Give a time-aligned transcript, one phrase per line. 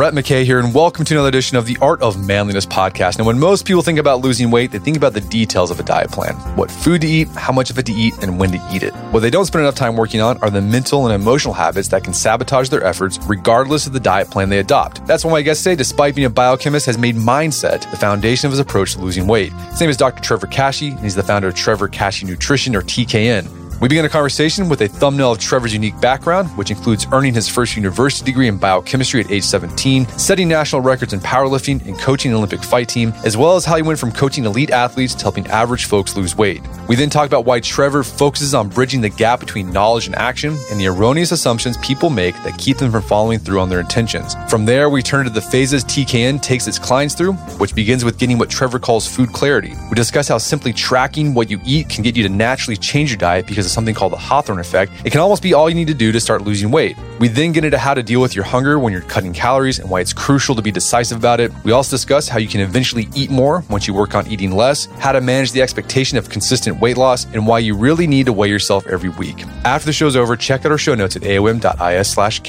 [0.00, 3.18] Brett McKay here, and welcome to another edition of the Art of Manliness podcast.
[3.18, 5.82] Now, when most people think about losing weight, they think about the details of a
[5.82, 8.68] diet plan what food to eat, how much of it to eat, and when to
[8.72, 8.94] eat it.
[9.12, 12.02] What they don't spend enough time working on are the mental and emotional habits that
[12.02, 15.06] can sabotage their efforts, regardless of the diet plan they adopt.
[15.06, 18.52] That's why my guest today, despite being a biochemist, has made mindset the foundation of
[18.52, 19.52] his approach to losing weight.
[19.52, 20.22] His name is Dr.
[20.22, 23.69] Trevor Kashey, and he's the founder of Trevor Kashey Nutrition, or TKN.
[23.80, 27.48] We begin a conversation with a thumbnail of Trevor's unique background, which includes earning his
[27.48, 32.30] first university degree in biochemistry at age 17, setting national records in powerlifting, and coaching
[32.30, 35.22] an Olympic fight team, as well as how he went from coaching elite athletes to
[35.22, 36.60] helping average folks lose weight.
[36.88, 40.58] We then talk about why Trevor focuses on bridging the gap between knowledge and action
[40.70, 44.36] and the erroneous assumptions people make that keep them from following through on their intentions.
[44.50, 48.18] From there, we turn to the phases TKN takes its clients through, which begins with
[48.18, 49.72] getting what Trevor calls food clarity.
[49.88, 53.16] We discuss how simply tracking what you eat can get you to naturally change your
[53.16, 55.94] diet because something called the Hawthorne effect, it can almost be all you need to
[55.94, 56.96] do to start losing weight.
[57.20, 59.88] We then get into how to deal with your hunger when you're cutting calories and
[59.88, 61.52] why it's crucial to be decisive about it.
[61.62, 64.86] We also discuss how you can eventually eat more once you work on eating less,
[64.98, 68.32] how to manage the expectation of consistent weight loss, and why you really need to
[68.32, 69.44] weigh yourself every week.
[69.64, 72.40] After the show's over, check out our show notes at aom.is slash.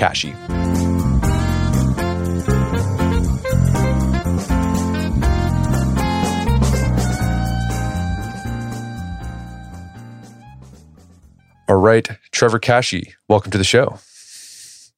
[11.71, 13.97] All right, Trevor Kashey, welcome to the show.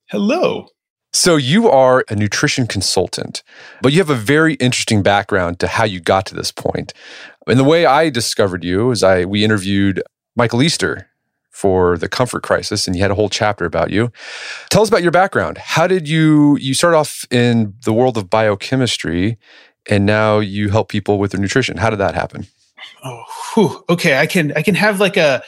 [0.09, 0.69] Hello.
[1.11, 3.43] So, you are a nutrition consultant,
[3.83, 6.91] but you have a very interesting background to how you got to this point.
[7.45, 10.01] And the way I discovered you is I we interviewed
[10.35, 11.09] Michael Easter
[11.51, 14.11] for the comfort crisis and he had a whole chapter about you.
[14.71, 15.59] Tell us about your background.
[15.59, 19.37] How did you you start off in the world of biochemistry
[19.87, 21.77] and now you help people with their nutrition?
[21.77, 22.47] How did that happen?
[23.03, 23.23] Oh,
[23.53, 23.85] whew.
[23.89, 24.17] okay.
[24.17, 25.43] I can I can have like a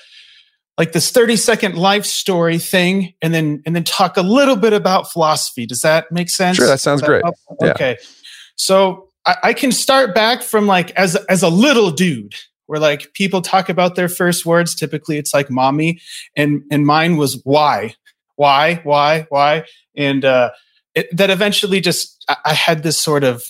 [0.78, 4.74] like this 30 second life story thing and then and then talk a little bit
[4.74, 5.66] about philosophy.
[5.66, 6.58] Does that make sense?
[6.58, 7.24] Sure that sounds that, great.
[7.64, 7.98] okay.
[8.56, 12.34] So I, I, can start back from like as as a little dude
[12.66, 14.76] where like people talk about their first words.
[14.76, 16.02] Typically it's like mommy
[16.36, 17.96] and and mine was why
[18.36, 19.64] why why why.
[19.96, 20.52] And uh
[20.94, 23.44] it, that eventually just I, I had this sort of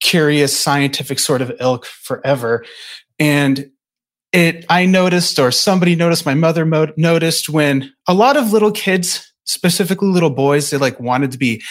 [0.00, 2.64] curious scientific sort of ilk forever.
[3.18, 3.70] And
[4.32, 8.70] it i noticed or somebody noticed my mother mo- noticed when a lot of little
[8.70, 11.62] kids specifically little boys they like wanted to be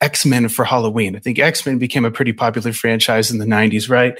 [0.00, 1.16] x-men for halloween.
[1.16, 4.18] I think x-men became a pretty popular franchise in the 90s right?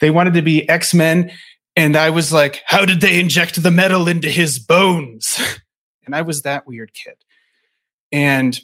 [0.00, 1.30] They wanted to be x-men
[1.76, 5.38] and i was like how did they inject the metal into his bones?
[6.04, 7.16] And i was that weird kid.
[8.12, 8.60] And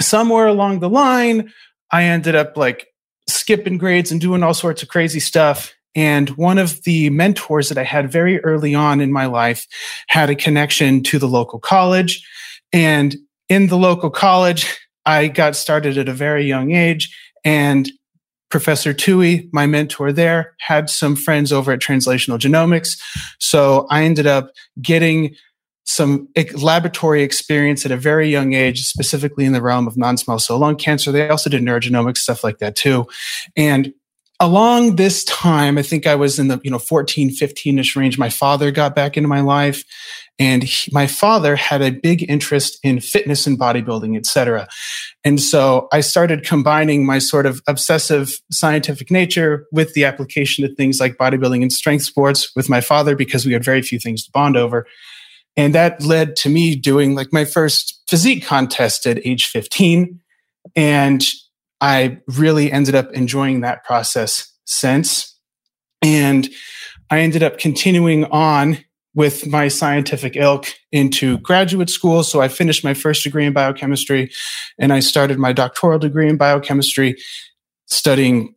[0.00, 1.52] somewhere along the line
[1.90, 2.88] i ended up like
[3.28, 7.78] skipping grades and doing all sorts of crazy stuff and one of the mentors that
[7.78, 9.66] I had very early on in my life
[10.08, 12.26] had a connection to the local college.
[12.72, 13.16] And
[13.48, 17.14] in the local college, I got started at a very young age.
[17.44, 17.90] And
[18.50, 22.98] Professor Tui, my mentor there, had some friends over at Translational Genomics.
[23.38, 25.34] So I ended up getting
[25.84, 30.58] some laboratory experience at a very young age, specifically in the realm of non-small cell
[30.58, 31.10] lung cancer.
[31.10, 33.06] They also did neurogenomics, stuff like that too.
[33.56, 33.92] And
[34.42, 38.18] along this time, I think I was in the, you know, 14, 15 ish range.
[38.18, 39.84] My father got back into my life
[40.36, 44.66] and he, my father had a big interest in fitness and bodybuilding, et cetera.
[45.22, 50.74] And so I started combining my sort of obsessive scientific nature with the application of
[50.76, 54.24] things like bodybuilding and strength sports with my father because we had very few things
[54.24, 54.88] to bond over.
[55.56, 60.18] And that led to me doing like my first physique contest at age 15.
[60.74, 61.24] And
[61.82, 65.36] I really ended up enjoying that process since.
[66.00, 66.48] And
[67.10, 68.78] I ended up continuing on
[69.14, 72.22] with my scientific ilk into graduate school.
[72.22, 74.30] So I finished my first degree in biochemistry
[74.78, 77.16] and I started my doctoral degree in biochemistry,
[77.86, 78.54] studying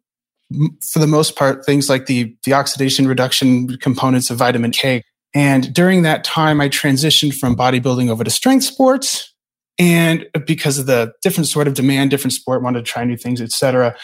[0.88, 5.02] for the most part things like the, the oxidation reduction components of vitamin K.
[5.34, 9.34] And during that time, I transitioned from bodybuilding over to strength sports.
[9.78, 13.42] And because of the different sort of demand, different sport, wanted to try new things,
[13.42, 13.96] etc.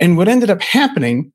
[0.00, 1.32] And what ended up happening,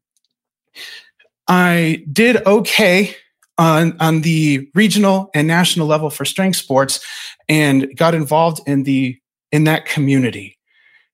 [1.47, 3.15] I did okay
[3.57, 7.03] on, on the regional and national level for strength sports
[7.47, 9.17] and got involved in the
[9.51, 10.57] in that community.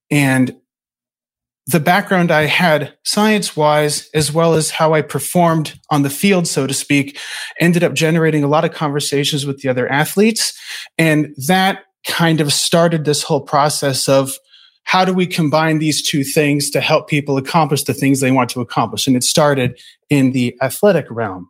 [0.10, 0.56] And
[1.68, 6.48] the background I had science wise, as well as how I performed on the field,
[6.48, 7.18] so to speak,
[7.60, 10.60] ended up generating a lot of conversations with the other athletes.
[10.98, 14.32] And that kind of started this whole process of
[14.84, 18.50] how do we combine these two things to help people accomplish the things they want
[18.52, 19.08] to accomplish?
[19.08, 19.80] And it started
[20.10, 21.50] in the athletic realm.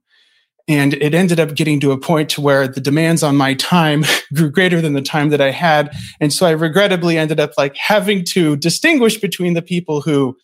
[0.67, 4.05] And it ended up getting to a point to where the demands on my time
[4.33, 5.93] grew greater than the time that I had.
[6.21, 10.37] And so I regrettably ended up like having to distinguish between the people who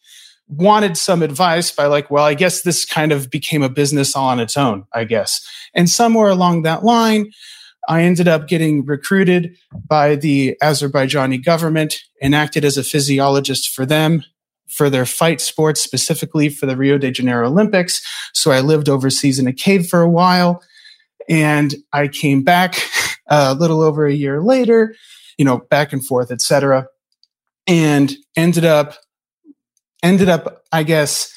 [0.50, 4.28] wanted some advice by like, well, I guess this kind of became a business all
[4.28, 5.48] on its own, I guess.
[5.74, 7.32] And somewhere along that line,
[7.90, 9.58] I ended up getting recruited
[9.88, 14.24] by the Azerbaijani government and acted as a physiologist for them
[14.68, 18.02] for their fight sports, specifically for the Rio de Janeiro Olympics.
[18.34, 20.64] So I lived overseas in a cave for a while.
[21.28, 22.76] And I came back
[23.28, 24.96] a little over a year later,
[25.40, 26.88] you know, back and forth, etc.
[27.66, 28.98] And ended up,
[30.04, 31.34] ended up, I guess,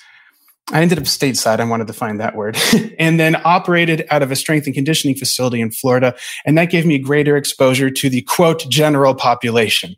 [0.70, 1.61] I ended up stateside.
[1.61, 2.56] I wanted to find that word.
[2.99, 6.14] and then operated out of a strength and conditioning facility in Florida.
[6.47, 9.97] And that gave me greater exposure to the quote general population.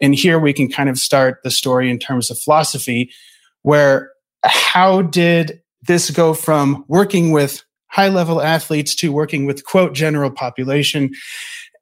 [0.00, 3.10] And here we can kind of start the story in terms of philosophy,
[3.62, 4.12] where
[4.44, 10.30] how did this go from working with high level athletes to working with quote general
[10.30, 11.10] population?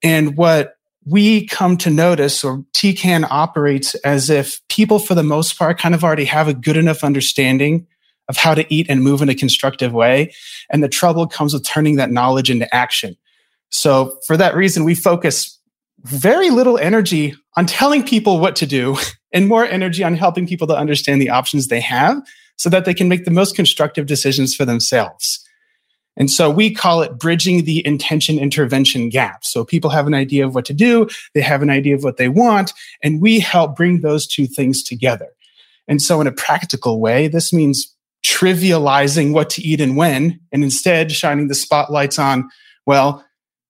[0.03, 0.75] And what
[1.05, 5.95] we come to notice or TKN operates as if people for the most part kind
[5.95, 7.87] of already have a good enough understanding
[8.29, 10.33] of how to eat and move in a constructive way.
[10.71, 13.17] And the trouble comes with turning that knowledge into action.
[13.71, 15.59] So for that reason, we focus
[16.01, 18.97] very little energy on telling people what to do
[19.33, 22.23] and more energy on helping people to understand the options they have
[22.57, 25.45] so that they can make the most constructive decisions for themselves.
[26.17, 29.45] And so we call it bridging the intention intervention gap.
[29.45, 32.19] So people have an idea of what to do, they have an idea of what
[32.19, 32.73] they want,
[33.03, 35.29] and we help bring those two things together.
[35.89, 40.63] And so in a practical way, this means trivializing what to eat and when, and
[40.63, 42.49] instead shining the spotlights on,
[42.87, 43.25] well,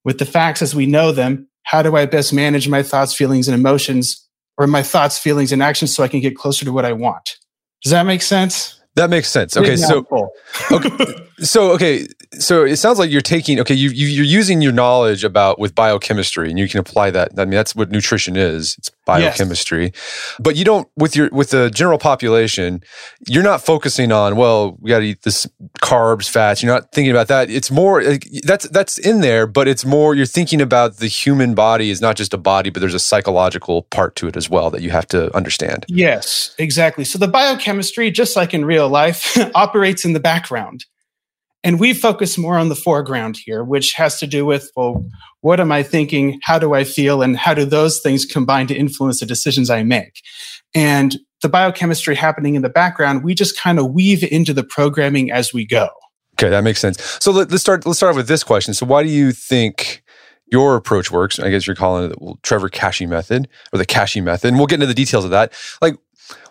[0.05, 3.49] with the facts as we know them, how do I best manage my thoughts, feelings,
[3.49, 4.29] and emotions,
[4.59, 7.39] or my thoughts, feelings, and actions so I can get closer to what I want?
[7.83, 8.81] Does that make sense?
[8.95, 9.57] That makes sense.
[9.57, 10.07] Okay, so
[10.71, 12.07] okay, so okay,
[12.39, 15.75] so it sounds like you're taking okay, you, you are using your knowledge about with
[15.75, 17.31] biochemistry, and you can apply that.
[17.37, 18.77] I mean, that's what nutrition is.
[18.79, 20.37] It's biochemistry, yes.
[20.39, 22.83] but you don't with your with the general population.
[23.27, 25.47] You're not focusing on well, we got to eat this
[25.83, 26.63] carbs, fats.
[26.63, 27.51] You're not thinking about that.
[27.51, 28.03] It's more
[28.45, 32.17] that's that's in there, but it's more you're thinking about the human body is not
[32.17, 35.07] just a body, but there's a psychological part to it as well that you have
[35.09, 35.85] to understand.
[35.89, 37.05] Yes, exactly.
[37.05, 40.87] So the biochemistry, just like in real life, operates in the background.
[41.65, 45.05] And we focus more on the foreground here, which has to do with, well,
[45.43, 46.41] what am I thinking?
[46.43, 47.23] How do I feel?
[47.23, 50.23] And how do those things combine to influence the decisions I make?
[50.75, 55.31] And the biochemistry happening in the background, we just kind of weave into the programming
[55.31, 55.89] as we go.
[56.39, 57.01] Okay, that makes sense.
[57.21, 57.85] So let, us start.
[57.85, 58.75] Let's start with this question.
[58.75, 60.03] So, why do you think
[60.51, 61.39] your approach works?
[61.39, 64.67] I guess you're calling it the Trevor Kashey method or the Kashey method, and we'll
[64.67, 65.53] get into the details of that.
[65.83, 65.95] Like,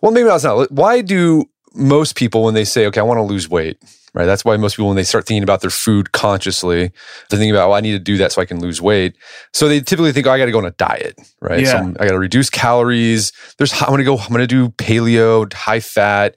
[0.02, 0.72] well, maybe that's not.
[0.72, 3.82] Why do most people, when they say, "Okay, I want to lose weight,"
[4.14, 4.26] right?
[4.26, 6.92] That's why most people, when they start thinking about their food consciously,
[7.30, 9.16] they're thinking about, well, I need to do that so I can lose weight.
[9.54, 11.62] So they typically think, oh, I got to go on a diet, right?
[11.62, 11.72] Yeah.
[11.72, 13.32] So I got to reduce calories.
[13.58, 16.36] There's, I'm going to go, I'm going to do paleo, high fat.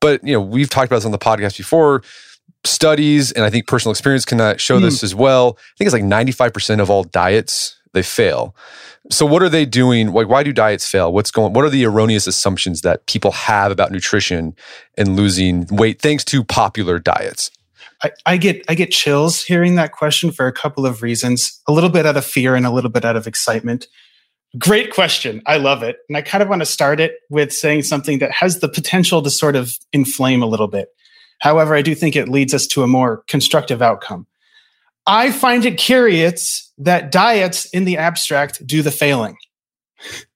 [0.00, 2.02] But, you know, we've talked about this on the podcast before.
[2.64, 4.82] Studies and I think personal experience can show mm.
[4.82, 5.56] this as well.
[5.58, 8.56] I think it's like 95% of all diets, they fail.
[9.10, 10.12] So what are they doing?
[10.12, 11.12] Like, why do diets fail?
[11.12, 11.52] What's going?
[11.52, 14.56] What are the erroneous assumptions that people have about nutrition
[14.98, 17.50] and losing weight thanks to popular diets?
[18.02, 21.60] I, I, get I get chills hearing that question for a couple of reasons.
[21.66, 23.86] A little bit out of fear and a little bit out of excitement.
[24.58, 25.42] Great question.
[25.46, 25.98] I love it.
[26.08, 29.22] And I kind of want to start it with saying something that has the potential
[29.22, 30.88] to sort of inflame a little bit.
[31.40, 34.26] However, I do think it leads us to a more constructive outcome.
[35.06, 39.36] I find it curious that diets in the abstract do the failing.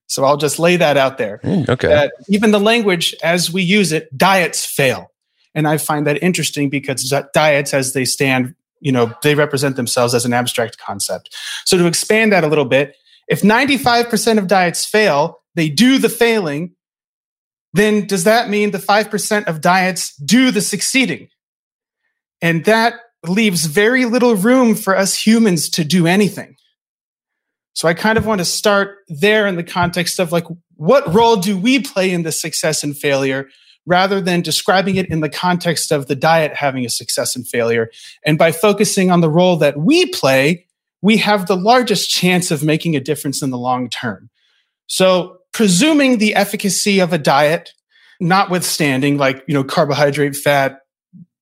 [0.07, 1.39] So I'll just lay that out there.
[1.43, 1.87] Mm, okay.
[1.87, 5.11] That even the language as we use it, diets fail.
[5.55, 10.13] And I find that interesting because diets as they stand, you know, they represent themselves
[10.13, 11.35] as an abstract concept.
[11.65, 12.95] So to expand that a little bit,
[13.27, 16.75] if 95% of diets fail, they do the failing,
[17.73, 21.29] then does that mean the 5% of diets do the succeeding?
[22.41, 22.95] And that
[23.27, 26.55] leaves very little room for us humans to do anything.
[27.73, 31.37] So I kind of want to start there in the context of like, what role
[31.37, 33.47] do we play in the success and failure
[33.85, 37.89] rather than describing it in the context of the diet having a success and failure?
[38.25, 40.67] And by focusing on the role that we play,
[41.01, 44.29] we have the largest chance of making a difference in the long term.
[44.87, 47.71] So presuming the efficacy of a diet,
[48.19, 50.79] notwithstanding like, you know, carbohydrate, fat,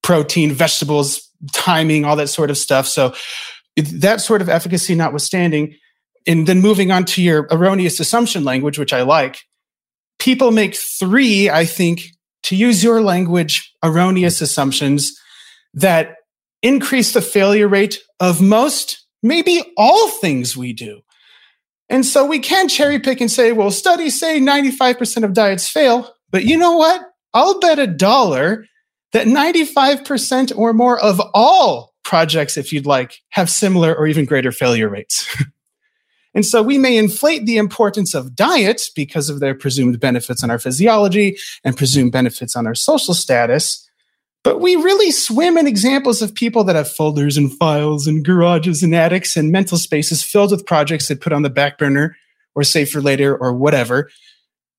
[0.04, 2.88] protein, vegetables, timing, all that sort of stuff.
[2.88, 3.14] So
[3.78, 5.76] that sort of efficacy notwithstanding,
[6.28, 9.40] and then moving on to your erroneous assumption language, which I like,
[10.20, 12.02] people make three, I think,
[12.44, 15.18] to use your language, erroneous assumptions
[15.74, 16.16] that
[16.62, 21.02] increase the failure rate of most, maybe all things we do.
[21.90, 26.14] And so we can cherry pick and say, well, studies say 95% of diets fail.
[26.30, 27.02] But you know what?
[27.34, 28.66] I'll bet a dollar
[29.14, 34.52] that 95% or more of all projects, if you'd like, have similar or even greater
[34.52, 35.28] failure rates.
[36.34, 40.52] and so we may inflate the importance of diets because of their presumed benefits on
[40.52, 43.88] our physiology and presumed benefits on our social status.
[44.44, 48.82] But we really swim in examples of people that have folders and files and garages
[48.82, 52.16] and attics and mental spaces filled with projects that put on the back burner
[52.56, 54.10] or save for later or whatever.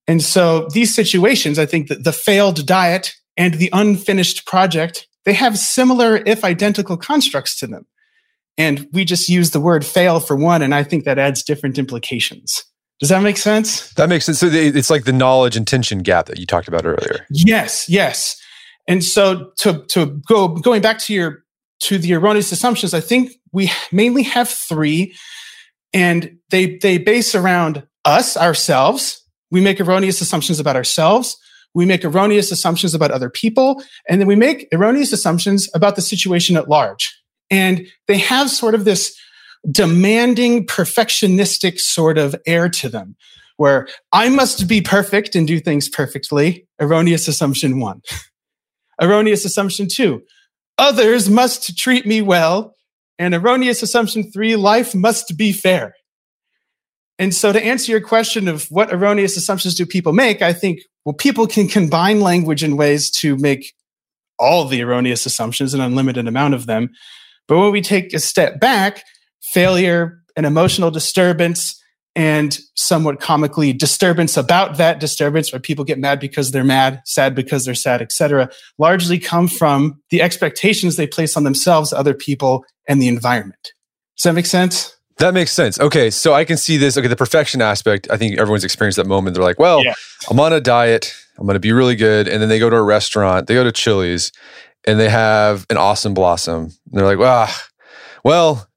[0.06, 5.32] And so these situations, I think that the failed diet and the unfinished project, they
[5.32, 7.86] have similar, if identical constructs to them.
[8.58, 11.78] And we just use the word fail for one, and I think that adds different
[11.78, 12.62] implications.
[13.00, 13.94] Does that make sense?
[13.94, 14.40] That makes sense.
[14.40, 17.26] So it's like the knowledge intention gap that you talked about earlier.
[17.30, 18.38] Yes, yes.
[18.86, 21.42] And so to to go going back to your
[21.84, 25.16] to the erroneous assumptions, I think we mainly have three,
[25.94, 29.24] and they they base around us ourselves.
[29.50, 31.38] We make erroneous assumptions about ourselves
[31.74, 36.02] we make erroneous assumptions about other people, and then we make erroneous assumptions about the
[36.02, 37.16] situation at large.
[37.50, 39.18] And they have sort of this
[39.70, 43.16] demanding, perfectionistic sort of air to them,
[43.56, 46.66] where I must be perfect and do things perfectly.
[46.80, 48.00] Erroneous assumption one.
[49.00, 50.22] erroneous assumption two.
[50.78, 52.74] Others must treat me well.
[53.18, 55.94] And erroneous assumption three, life must be fair.
[57.18, 60.80] And so to answer your question of what erroneous assumptions do people make, I think,
[61.04, 63.72] well, people can combine language in ways to make
[64.38, 66.90] all the erroneous assumptions, an unlimited amount of them.
[67.46, 69.02] But when we take a step back,
[69.40, 71.80] failure, an emotional disturbance,
[72.16, 77.34] and somewhat comically disturbance about that disturbance where people get mad because they're mad sad
[77.34, 82.64] because they're sad etc largely come from the expectations they place on themselves other people
[82.88, 83.72] and the environment
[84.16, 85.78] does that make sense that makes sense.
[85.78, 86.96] Okay, so I can see this.
[86.96, 88.08] Okay, the perfection aspect.
[88.10, 89.34] I think everyone's experienced that moment.
[89.34, 89.94] They're like, "Well, yeah.
[90.28, 91.14] I'm on a diet.
[91.38, 93.46] I'm going to be really good." And then they go to a restaurant.
[93.46, 94.32] They go to Chili's,
[94.86, 96.64] and they have an awesome blossom.
[96.64, 97.66] And they're like, "Ah,
[98.24, 98.68] well,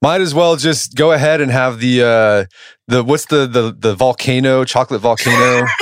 [0.00, 2.44] might as well just go ahead and have the uh,
[2.88, 5.66] the what's the the the volcano chocolate volcano."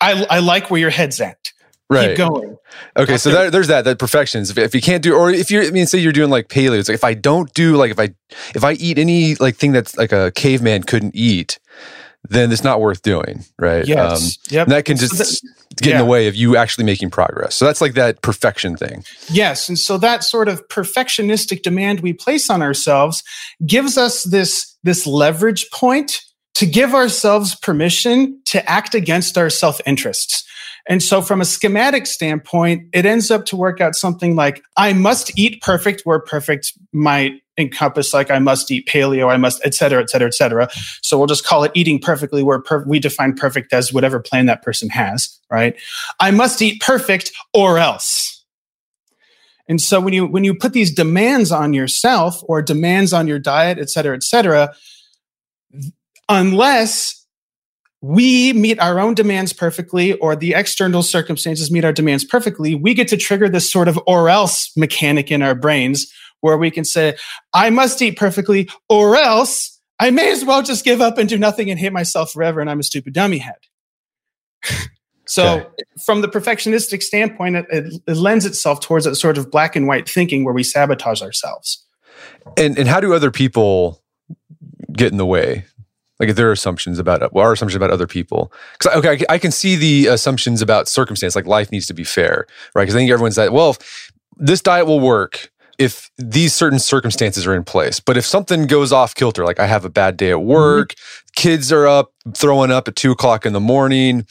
[0.00, 1.52] I I like where your head's at
[1.92, 2.08] right.
[2.08, 2.56] keep going.
[2.96, 4.50] Okay, so that, there's that that perfections.
[4.50, 6.78] If, if you can't do, or if you're, I mean, say you're doing like paleo,
[6.78, 8.14] it's like if I don't do like if I
[8.54, 11.58] if I eat any like thing that's like a caveman couldn't eat,
[12.28, 13.86] then it's not worth doing, right?
[13.86, 14.22] Yes.
[14.22, 14.68] Um, yep.
[14.68, 16.00] that can just so that, get yeah.
[16.00, 17.56] in the way of you actually making progress.
[17.56, 19.04] So that's like that perfection thing.
[19.30, 23.22] Yes, and so that sort of perfectionistic demand we place on ourselves
[23.66, 26.22] gives us this this leverage point
[26.54, 30.44] to give ourselves permission to act against our self interests.
[30.88, 34.92] And so from a schematic standpoint, it ends up to work out something like I
[34.92, 39.74] must eat perfect where perfect might encompass like I must eat paleo, I must, et
[39.74, 40.68] cetera, et cetera, et cetera.
[41.02, 44.46] So we'll just call it eating perfectly where per- we define perfect as whatever plan
[44.46, 45.78] that person has, right?
[46.18, 48.44] I must eat perfect or else.
[49.68, 53.38] And so when you when you put these demands on yourself or demands on your
[53.38, 54.74] diet, et cetera, et cetera,
[56.28, 57.21] unless
[58.02, 62.94] we meet our own demands perfectly or the external circumstances meet our demands perfectly, we
[62.94, 66.84] get to trigger this sort of or else mechanic in our brains where we can
[66.84, 67.16] say,
[67.54, 71.38] I must eat perfectly or else I may as well just give up and do
[71.38, 73.54] nothing and hate myself forever and I'm a stupid dummy head.
[75.26, 75.68] so okay.
[76.04, 79.86] from the perfectionistic standpoint, it, it, it lends itself towards a sort of black and
[79.86, 81.86] white thinking where we sabotage ourselves.
[82.58, 84.02] And, and how do other people
[84.92, 85.66] get in the way?
[86.18, 88.52] Like their assumptions about well, our assumptions about other people.
[88.78, 92.46] Because okay, I, can see the assumptions about circumstance, like life needs to be fair,
[92.74, 92.82] right?
[92.82, 93.76] Because I think everyone's that well,
[94.36, 97.98] this diet will work if these certain circumstances are in place.
[97.98, 100.46] But if something goes off kilter, like I have a bad day at mm-hmm.
[100.46, 101.30] work, mm-hmm.
[101.34, 104.26] kids are up throwing up at two o'clock in the morning,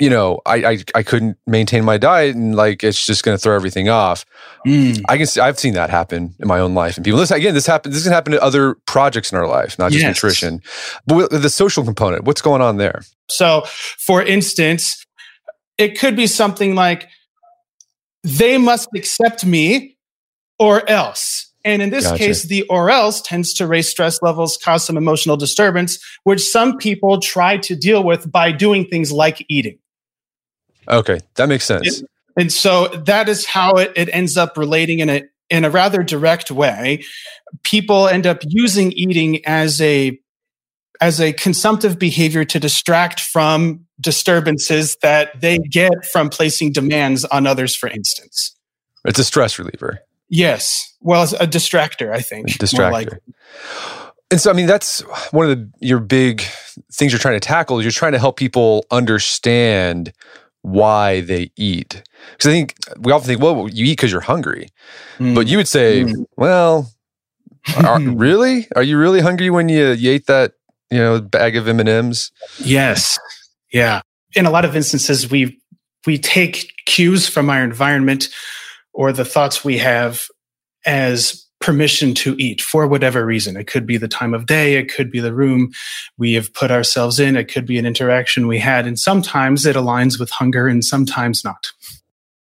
[0.00, 3.40] you know, I, I, I couldn't maintain my diet and like it's just going to
[3.40, 4.24] throw everything off.
[4.66, 5.02] Mm.
[5.08, 6.96] I can see, I've seen that happen in my own life.
[6.96, 9.78] And people, listen, again, this happens, this can happen to other projects in our life,
[9.78, 10.16] not just yes.
[10.16, 10.62] nutrition.
[11.06, 13.02] But the social component, what's going on there?
[13.28, 13.64] So,
[13.98, 15.04] for instance,
[15.76, 17.08] it could be something like
[18.22, 19.98] they must accept me
[20.58, 21.46] or else.
[21.62, 22.18] And in this gotcha.
[22.18, 26.78] case, the or else tends to raise stress levels, cause some emotional disturbance, which some
[26.78, 29.78] people try to deal with by doing things like eating.
[30.88, 32.00] Okay, that makes sense.
[32.00, 35.70] It, and so that is how it, it ends up relating in a in a
[35.70, 37.04] rather direct way.
[37.62, 40.18] People end up using eating as a
[41.00, 47.46] as a consumptive behavior to distract from disturbances that they get from placing demands on
[47.46, 48.56] others, for instance.
[49.04, 50.00] It's a stress reliever.
[50.28, 50.94] Yes.
[51.00, 52.50] Well, it's a distractor, I think.
[52.50, 53.18] Distractor.
[54.30, 55.00] And so, I mean, that's
[55.32, 56.42] one of the, your big
[56.92, 60.12] things you're trying to tackle is you're trying to help people understand
[60.62, 62.02] why they eat.
[62.32, 64.68] Because I think we often think, well, you eat because you're hungry.
[65.18, 65.34] Mm.
[65.34, 66.24] But you would say, mm.
[66.36, 66.90] well,
[67.84, 68.68] are, really?
[68.76, 70.52] Are you really hungry when you, you ate that,
[70.90, 72.30] you know, bag of M&Ms?
[72.58, 73.18] Yes.
[73.72, 74.02] Yeah.
[74.34, 75.60] In a lot of instances, we
[76.06, 78.28] we take cues from our environment
[78.92, 80.26] or the thoughts we have
[80.86, 83.56] as permission to eat for whatever reason.
[83.56, 85.72] It could be the time of day, it could be the room
[86.16, 88.86] we have put ourselves in, it could be an interaction we had.
[88.86, 91.70] And sometimes it aligns with hunger and sometimes not.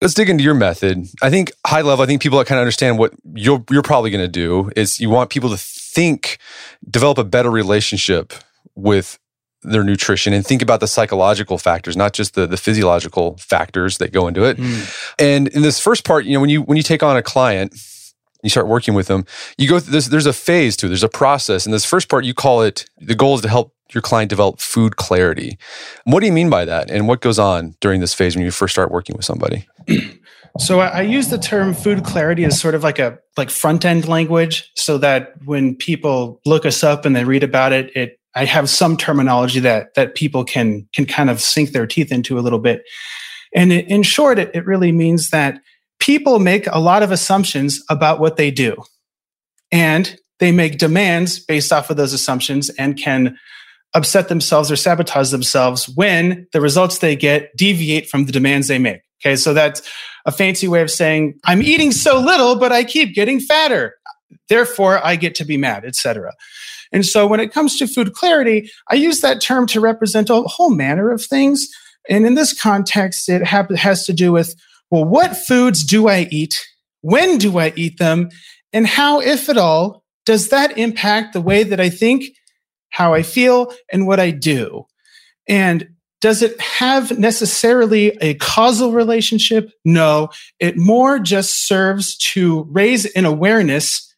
[0.01, 1.07] Let's dig into your method.
[1.21, 4.09] I think high level, I think people that kind of understand what you're you're probably
[4.09, 6.39] going to do is you want people to think,
[6.89, 8.33] develop a better relationship
[8.75, 9.17] with
[9.61, 14.11] their nutrition and think about the psychological factors, not just the, the physiological factors that
[14.11, 14.57] go into it.
[14.57, 15.13] Mm.
[15.19, 17.73] And in this first part, you know, when you when you take on a client,
[18.43, 19.25] you start working with them,
[19.57, 21.65] you go there's there's a phase to it, there's a process.
[21.65, 24.59] And this first part you call it the goal is to help your client develop
[24.59, 25.57] food clarity.
[26.05, 26.89] What do you mean by that?
[26.89, 29.67] And what goes on during this phase when you first start working with somebody?
[30.59, 34.07] So I, use the term food clarity as sort of like a like front end
[34.07, 38.45] language, so that when people look us up and they read about it, it I
[38.45, 42.41] have some terminology that that people can can kind of sink their teeth into a
[42.41, 42.83] little bit.
[43.55, 45.59] And in short, it, it really means that
[46.03, 48.75] people make a lot of assumptions about what they do.
[49.71, 53.37] And they make demands based off of those assumptions and can
[53.93, 58.79] upset themselves or sabotage themselves when the results they get deviate from the demands they
[58.79, 58.99] make.
[59.21, 59.81] Okay, so that's
[60.25, 63.95] a fancy way of saying I'm eating so little, but I keep getting fatter.
[64.49, 66.33] Therefore, I get to be mad, etc.
[66.91, 70.41] And so when it comes to food clarity, I use that term to represent a
[70.41, 71.69] whole manner of things.
[72.09, 74.53] And in this context, it has to do with,
[74.93, 76.63] well, what foods do I eat?
[77.01, 78.29] When do I eat them?
[78.71, 82.25] And how, if at all, does that impact the way that I think,
[82.91, 84.85] how I feel, and what I do?
[85.49, 85.89] And
[86.21, 89.71] does it have necessarily a causal relationship?
[89.83, 90.29] No,
[90.59, 94.15] it more just serves to raise an awareness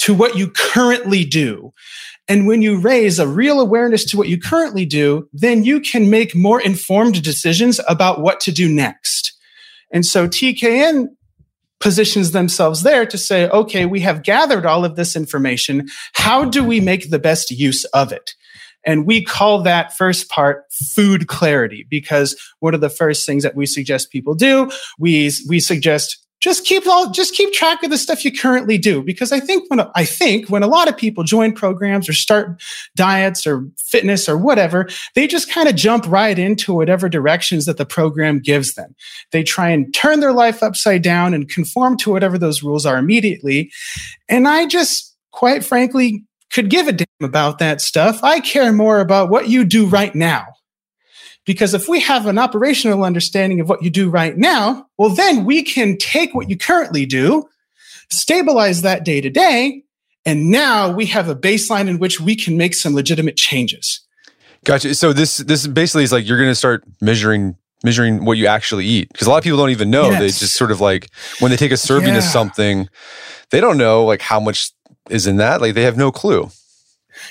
[0.00, 1.72] to what you currently do.
[2.26, 6.10] And when you raise a real awareness to what you currently do, then you can
[6.10, 9.36] make more informed decisions about what to do next.
[9.92, 11.08] And so TKN
[11.80, 15.88] positions themselves there to say, okay, we have gathered all of this information.
[16.12, 18.34] How do we make the best use of it?
[18.84, 23.54] And we call that first part food clarity because one of the first things that
[23.54, 27.98] we suggest people do, we, we suggest just keep all just keep track of the
[27.98, 29.02] stuff you currently do.
[29.02, 32.60] Because i think when i think when a lot of people join programs or start
[32.96, 37.76] diets or fitness or whatever they just kind of jump right into whatever directions that
[37.76, 38.94] the program gives them.
[39.32, 42.98] They try and turn their life upside down and conform to whatever those rules are
[42.98, 43.70] immediately.
[44.28, 48.18] And i just quite frankly could give a damn about that stuff.
[48.24, 50.46] I care more about what you do right now
[51.46, 55.44] because if we have an operational understanding of what you do right now, well, then
[55.44, 57.48] we can take what you currently do,
[58.10, 59.84] stabilize that day to day,
[60.26, 64.00] and now we have a baseline in which we can make some legitimate changes.
[64.64, 64.94] Gotcha.
[64.94, 68.84] So this this basically is like you're going to start measuring measuring what you actually
[68.84, 70.10] eat because a lot of people don't even know.
[70.10, 70.20] Yes.
[70.20, 72.18] They just sort of like when they take a serving yeah.
[72.18, 72.88] of something,
[73.50, 74.72] they don't know like how much
[75.08, 75.62] is in that.
[75.62, 76.50] Like they have no clue.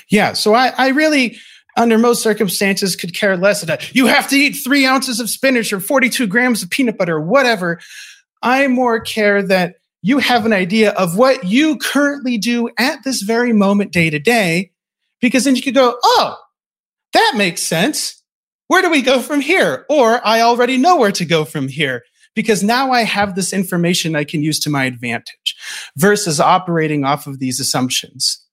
[0.08, 0.32] Yeah.
[0.32, 1.38] So I I really
[1.76, 5.72] under most circumstances could care less that you have to eat three ounces of spinach
[5.72, 7.80] or 42 grams of peanut butter or whatever.
[8.42, 13.22] I more care that you have an idea of what you currently do at this
[13.22, 14.72] very moment, day to day,
[15.20, 16.36] because then you could go, oh,
[17.12, 18.22] that makes sense.
[18.68, 19.84] Where do we go from here?
[19.90, 22.02] Or I already know where to go from here
[22.34, 25.56] because now I have this information I can use to my advantage
[25.96, 28.44] versus operating off of these assumptions.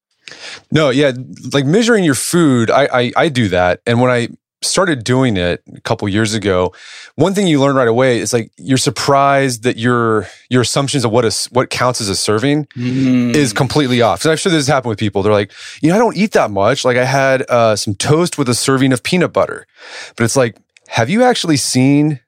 [0.72, 1.12] No, yeah,
[1.54, 4.30] like measuring your food, I, I I do that, and when I
[4.62, 6.74] started doing it a couple years ago,
[7.16, 11.12] one thing you learn right away is like you're surprised that your your assumptions of
[11.12, 13.36] what is what counts as a serving mm.
[13.36, 14.22] is completely off.
[14.22, 15.24] So I'm sure this has happened with people.
[15.24, 16.84] They're like, you know, I don't eat that much.
[16.84, 19.68] Like I had uh, some toast with a serving of peanut butter,
[20.16, 22.20] but it's like, have you actually seen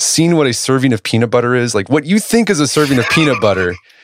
[0.00, 1.74] seen what a serving of peanut butter is?
[1.74, 3.74] Like what you think is a serving of peanut butter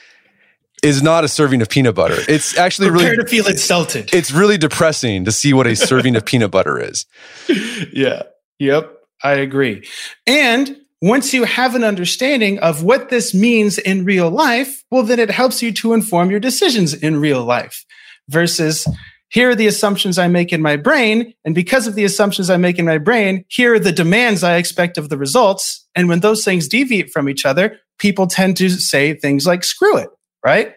[0.83, 2.17] is not a serving of peanut butter.
[2.29, 4.15] It's actually Prepare really to feel insulted.
[4.15, 7.07] It's really depressing to see what a serving of peanut butter is.
[7.93, 8.25] Yeah.
[8.59, 8.93] Yep.
[9.23, 9.87] I agree.
[10.27, 15.19] And once you have an understanding of what this means in real life, well, then
[15.19, 17.85] it helps you to inform your decisions in real life
[18.29, 18.87] versus
[19.31, 21.35] here are the assumptions I make in my brain.
[21.45, 24.57] And because of the assumptions I make in my brain, here are the demands I
[24.57, 25.87] expect of the results.
[25.95, 29.99] And when those things deviate from each other, people tend to say things like, screw
[29.99, 30.09] it,
[30.45, 30.75] right?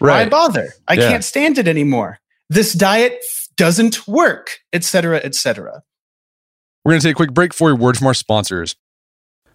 [0.00, 0.24] Right.
[0.24, 0.72] Why bother?
[0.86, 1.08] I yeah.
[1.08, 2.18] can't stand it anymore.
[2.48, 3.22] This diet
[3.56, 5.82] doesn't work, etc., etc.
[6.84, 8.76] We're going to take a quick break for a word from our sponsors.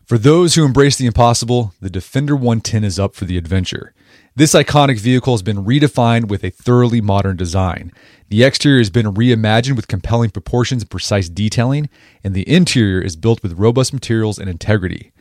[0.05, 3.93] For those who embrace the impossible, the Defender 110 is up for the adventure.
[4.35, 7.93] This iconic vehicle has been redefined with a thoroughly modern design.
[8.27, 11.89] The exterior has been reimagined with compelling proportions and precise detailing,
[12.21, 15.12] and the interior is built with robust materials and integrity.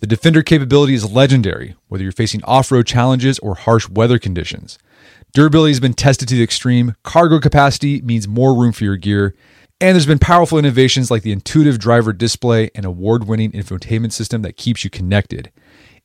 [0.00, 4.78] The Defender capability is legendary, whether you're facing off road challenges or harsh weather conditions.
[5.34, 9.34] Durability has been tested to the extreme, cargo capacity means more room for your gear,
[9.78, 14.40] and there's been powerful innovations like the intuitive driver display and award winning infotainment system
[14.40, 15.52] that keeps you connected.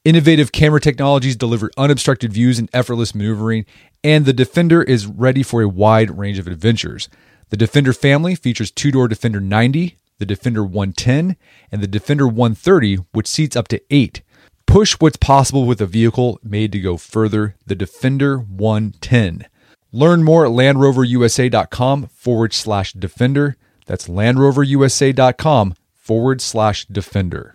[0.03, 3.65] Innovative camera technologies deliver unobstructed views and effortless maneuvering,
[4.03, 7.07] and the Defender is ready for a wide range of adventures.
[7.49, 11.35] The Defender family features two door Defender 90, the Defender 110,
[11.71, 14.21] and the Defender 130, which seats up to eight.
[14.65, 19.45] Push what's possible with a vehicle made to go further, the Defender 110.
[19.91, 23.55] Learn more at LandRoverUSA.com forward slash Defender.
[23.85, 27.54] That's LandRoverUSA.com forward slash Defender.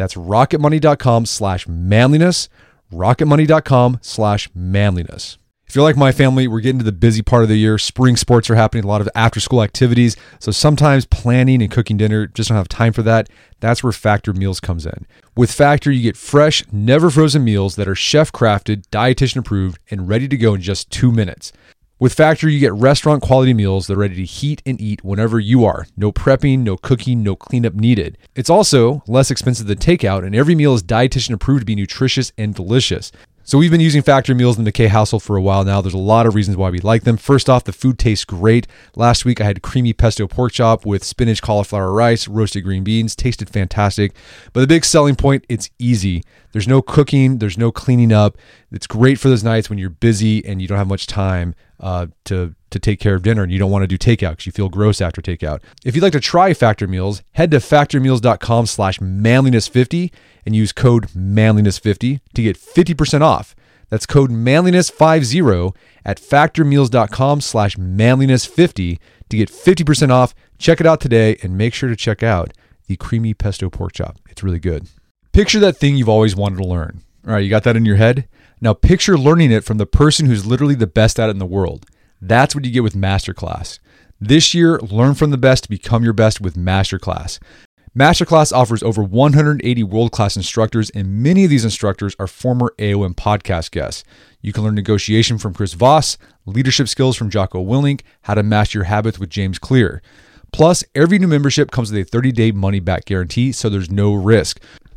[0.00, 2.48] That's rocketmoney.com slash manliness,
[2.90, 5.36] rocketmoney.com slash manliness.
[5.66, 7.76] If you're like my family, we're getting to the busy part of the year.
[7.76, 10.16] Spring sports are happening, a lot of after school activities.
[10.38, 13.28] So sometimes planning and cooking dinner just don't have time for that.
[13.60, 15.06] That's where Factor Meals comes in.
[15.36, 20.08] With Factor, you get fresh, never frozen meals that are chef crafted, dietitian approved, and
[20.08, 21.52] ready to go in just two minutes.
[22.00, 25.38] With Factor, you get restaurant quality meals that are ready to heat and eat whenever
[25.38, 25.86] you are.
[25.98, 28.16] No prepping, no cooking, no cleanup needed.
[28.34, 32.32] It's also less expensive than takeout, and every meal is dietitian approved to be nutritious
[32.38, 33.12] and delicious.
[33.42, 35.82] So we've been using Factor meals in the McKay household for a while now.
[35.82, 37.18] There's a lot of reasons why we like them.
[37.18, 38.66] First off, the food tastes great.
[38.96, 43.14] Last week I had creamy pesto pork chop with spinach, cauliflower rice, roasted green beans.
[43.14, 44.14] Tasted fantastic.
[44.52, 46.22] But the big selling point, it's easy.
[46.52, 48.36] There's no cooking, there's no cleaning up.
[48.70, 52.08] It's great for those nights when you're busy and you don't have much time uh,
[52.24, 54.52] to to take care of dinner and you don't want to do takeout because you
[54.52, 55.60] feel gross after takeout.
[55.84, 60.12] If you'd like to try Factor Meals, head to factormeals.com slash manliness50
[60.46, 63.56] and use code manliness50 to get 50% off.
[63.88, 70.34] That's code manliness50 at factormeals.com slash manliness50 to get 50% off.
[70.58, 72.52] Check it out today and make sure to check out
[72.86, 74.18] the creamy pesto pork chop.
[74.28, 74.86] It's really good.
[75.32, 77.02] Picture that thing you've always wanted to learn.
[77.24, 78.28] All right, you got that in your head?
[78.60, 81.46] Now picture learning it from the person who's literally the best at it in the
[81.46, 81.86] world.
[82.20, 83.78] That's what you get with Masterclass.
[84.20, 87.38] This year, learn from the best to become your best with Masterclass.
[87.96, 93.14] Masterclass offers over 180 world class instructors, and many of these instructors are former AOM
[93.14, 94.04] podcast guests.
[94.42, 98.78] You can learn negotiation from Chris Voss, leadership skills from Jocko Willink, how to master
[98.78, 100.02] your habits with James Clear.
[100.52, 104.12] Plus, every new membership comes with a 30 day money back guarantee, so there's no
[104.12, 104.60] risk.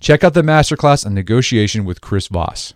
[0.00, 2.74] Check out the masterclass on negotiation with Chris Voss.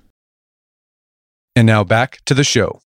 [1.57, 2.81] And now back to the show.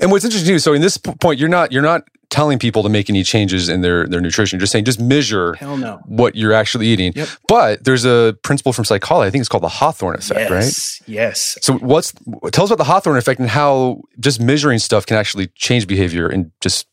[0.00, 2.88] And what's interesting too, so in this point, you're not you're not telling people to
[2.88, 4.56] make any changes in their their nutrition.
[4.56, 6.00] You're just saying just measure Hell no.
[6.06, 7.12] what you're actually eating.
[7.14, 7.28] Yep.
[7.48, 9.28] But there's a principle from psychology.
[9.28, 10.64] I think it's called the Hawthorne effect, right?
[10.64, 11.02] Yes.
[11.06, 11.58] Yes.
[11.62, 12.12] So what's
[12.52, 16.28] tell us about the Hawthorne effect and how just measuring stuff can actually change behavior
[16.28, 16.86] and just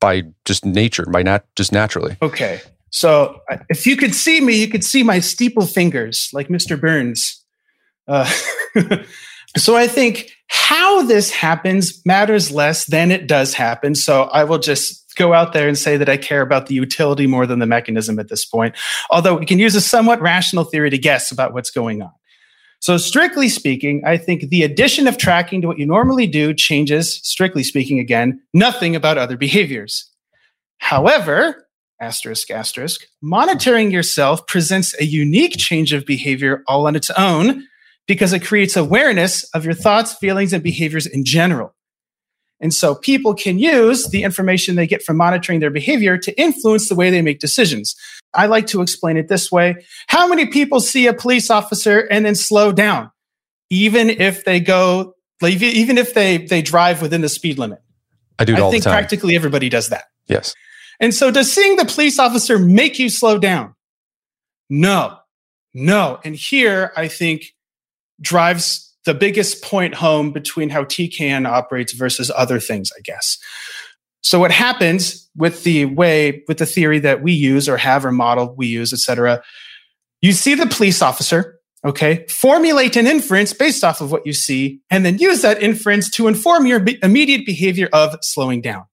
[0.00, 2.16] by just nature, by not just naturally.
[2.20, 2.60] Okay.
[2.92, 6.78] So if you could see me, you could see my steeple fingers like Mr.
[6.78, 7.42] Burns.
[8.06, 8.30] Uh,
[9.56, 13.94] so I think how this happens matters less than it does happen.
[13.94, 17.26] So I will just go out there and say that I care about the utility
[17.26, 18.74] more than the mechanism at this point.
[19.10, 22.12] Although we can use a somewhat rational theory to guess about what's going on.
[22.80, 27.20] So, strictly speaking, I think the addition of tracking to what you normally do changes,
[27.22, 30.10] strictly speaking, again, nothing about other behaviors.
[30.78, 31.61] However,
[32.02, 37.66] asterisk, asterisk, monitoring yourself presents a unique change of behavior all on its own
[38.08, 41.74] because it creates awareness of your thoughts, feelings, and behaviors in general.
[42.60, 46.88] And so people can use the information they get from monitoring their behavior to influence
[46.88, 47.94] the way they make decisions.
[48.34, 49.76] I like to explain it this way.
[50.08, 53.10] How many people see a police officer and then slow down,
[53.70, 57.80] even if they go, even if they, they drive within the speed limit?
[58.38, 60.04] I do it I all the think practically everybody does that.
[60.26, 60.54] yes.
[61.02, 63.74] And so, does seeing the police officer make you slow down?
[64.70, 65.18] No,
[65.74, 66.20] no.
[66.24, 67.54] And here, I think,
[68.20, 73.36] drives the biggest point home between how TKN operates versus other things, I guess.
[74.22, 78.12] So, what happens with the way, with the theory that we use or have or
[78.12, 79.42] model we use, et cetera,
[80.20, 84.80] you see the police officer, okay, formulate an inference based off of what you see,
[84.88, 88.84] and then use that inference to inform your immediate behavior of slowing down.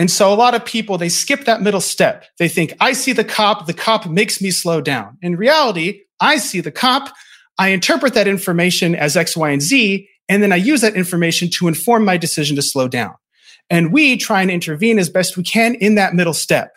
[0.00, 2.24] And so a lot of people, they skip that middle step.
[2.38, 5.18] They think, I see the cop, the cop makes me slow down.
[5.20, 7.12] In reality, I see the cop,
[7.58, 11.50] I interpret that information as X, Y, and Z, and then I use that information
[11.50, 13.12] to inform my decision to slow down.
[13.68, 16.72] And we try and intervene as best we can in that middle step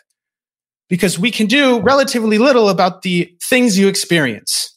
[0.90, 4.76] because we can do relatively little about the things you experience.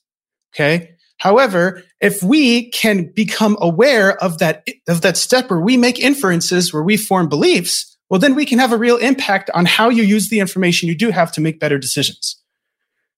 [0.56, 0.92] Okay.
[1.18, 6.74] However, if we can become aware of that, of that step where we make inferences,
[6.74, 10.04] where we form beliefs, well, then we can have a real impact on how you
[10.04, 12.42] use the information you do have to make better decisions.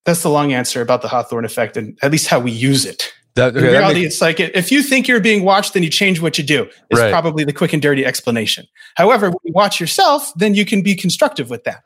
[0.05, 3.13] That's the long answer about the Hawthorne effect and at least how we use it.
[3.35, 6.19] That, okay, reality, makes- it's like if you think you're being watched, then you change
[6.19, 6.67] what you do.
[6.89, 7.11] It's Right.
[7.11, 8.65] probably the quick and dirty explanation.
[8.95, 11.83] However, when you watch yourself, then you can be constructive with that.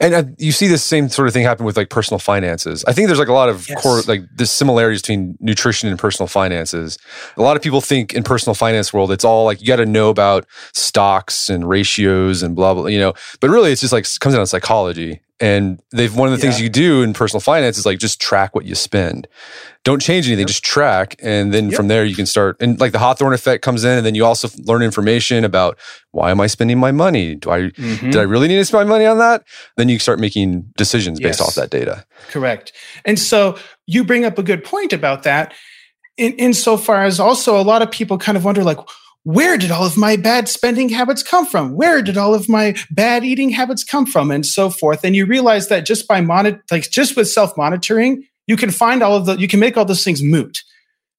[0.00, 2.84] and uh, you see this same sort of thing happen with like personal finances.
[2.86, 3.82] I think there's like a lot of Yes.
[3.82, 6.98] core like the similarities between nutrition and personal finances.
[7.36, 9.86] A lot of people think in personal finance world it's all like you got to
[9.86, 13.12] know about stocks and ratios and blah blah, you know.
[13.40, 15.20] But really, it's just like comes down to psychology.
[15.38, 18.54] And they've one of the things you do in personal finance is like just track
[18.54, 19.28] what you spend.
[19.84, 21.74] Don't change anything, just track, and then Yep.
[21.76, 22.56] from there you can start.
[22.58, 25.78] And like the Hawthorne effect comes in, and then you also learn information about
[26.12, 27.34] why am I spending my money?
[27.34, 28.10] Do I Mm-hmm.
[28.12, 29.44] did I really need to spend money on that?
[29.76, 32.06] Then you start making decisions based off that data.
[32.30, 32.72] Correct.
[33.04, 35.52] And so you bring up a good point about that.
[36.16, 38.78] In insofar as also a lot of people kind of wonder, like,
[39.26, 41.74] where did all of my bad spending habits come from?
[41.74, 44.30] Where did all of my bad eating habits come from?
[44.30, 45.02] And so forth.
[45.02, 49.16] And you realize that just by monitor, like just with self-monitoring, you can find all
[49.16, 50.62] of the, you can make all those things moot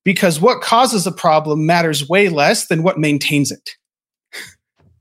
[0.05, 3.71] because what causes a problem matters way less than what maintains it.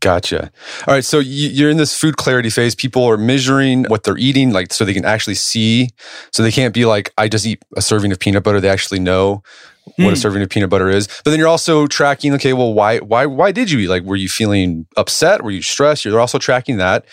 [0.00, 0.50] Gotcha.
[0.88, 1.04] All right.
[1.04, 2.74] So you- you're in this food clarity phase.
[2.74, 5.90] People are measuring what they're eating, like so they can actually see.
[6.32, 8.60] So they can't be like, I just eat a serving of peanut butter.
[8.60, 9.44] They actually know
[9.96, 10.14] what a Hmm.
[10.16, 11.06] serving of peanut butter is.
[11.24, 13.88] But then you're also tracking, okay, well, why, why, why did you eat?
[13.88, 15.42] Like, were you feeling upset?
[15.42, 16.04] Were you stressed?
[16.04, 17.04] You're also tracking that.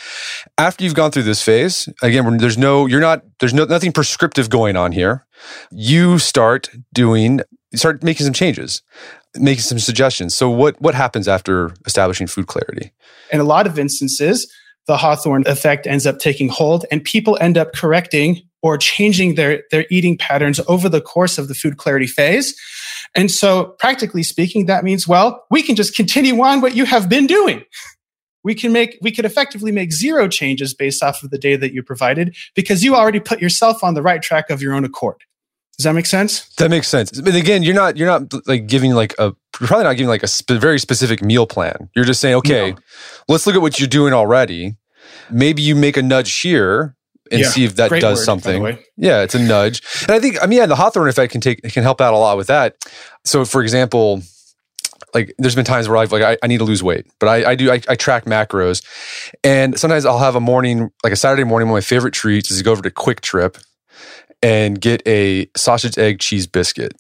[0.58, 3.92] After you've gone through this phase, again, when there's no, you're not, there's no, nothing
[3.92, 5.26] prescriptive going on here.
[5.72, 8.82] You start doing, you start making some changes,
[9.36, 10.34] making some suggestions.
[10.34, 12.92] So what, what happens after establishing food clarity?
[13.32, 14.52] in a lot of instances,
[14.88, 19.64] the Hawthorne effect ends up taking hold and people end up correcting or changing their,
[19.72, 22.56] their eating patterns over the course of the food clarity phase.
[23.16, 27.10] And so, practically speaking, that means, well, we can just continue on what you have
[27.10, 27.64] been doing.
[28.44, 31.74] We can make, we could effectively make zero changes based off of the data that
[31.74, 35.18] you provided because you already put yourself on the right track of your own accord.
[35.78, 36.48] Does that make sense?
[36.56, 37.20] That makes sense.
[37.20, 40.24] But again, you're not you're not like giving like a you're probably not giving like
[40.24, 41.90] a sp- very specific meal plan.
[41.96, 42.78] You're just saying, okay, no.
[43.28, 44.76] let's look at what you're doing already.
[45.30, 46.96] Maybe you make a nudge here
[47.32, 48.78] and yeah, see if that does word, something.
[48.98, 49.82] Yeah, it's a nudge.
[50.04, 52.14] And I think I mean, yeah, the Hawthorne effect can take it can help out
[52.14, 52.76] a lot with that.
[53.26, 54.22] So, for example,
[55.14, 57.52] like there's been times where I've like I, I need to lose weight, but I,
[57.52, 58.84] I do I, I, track macros,
[59.44, 61.70] and sometimes I'll have a morning like a Saturday morning.
[61.70, 63.64] One of my favorite treats is to go over to QuikTrip
[64.42, 66.94] and get a sausage egg cheese biscuit.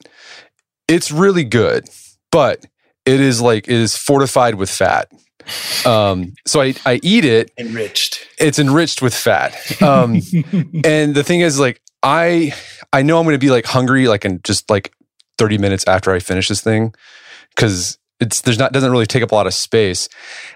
[0.88, 1.88] It's really good,
[2.34, 2.66] but
[3.06, 5.10] it is like it is fortified with fat.
[5.86, 8.28] Um, so I, I eat it enriched.
[8.40, 9.56] It's enriched with fat.
[9.82, 10.22] Um,
[10.84, 12.54] and the thing is like I
[12.92, 14.94] I know I'm going to be like hungry like in just like
[15.38, 16.94] 30 minutes after I finish this thing
[17.56, 20.08] because it's there's not doesn't really take up a lot of space.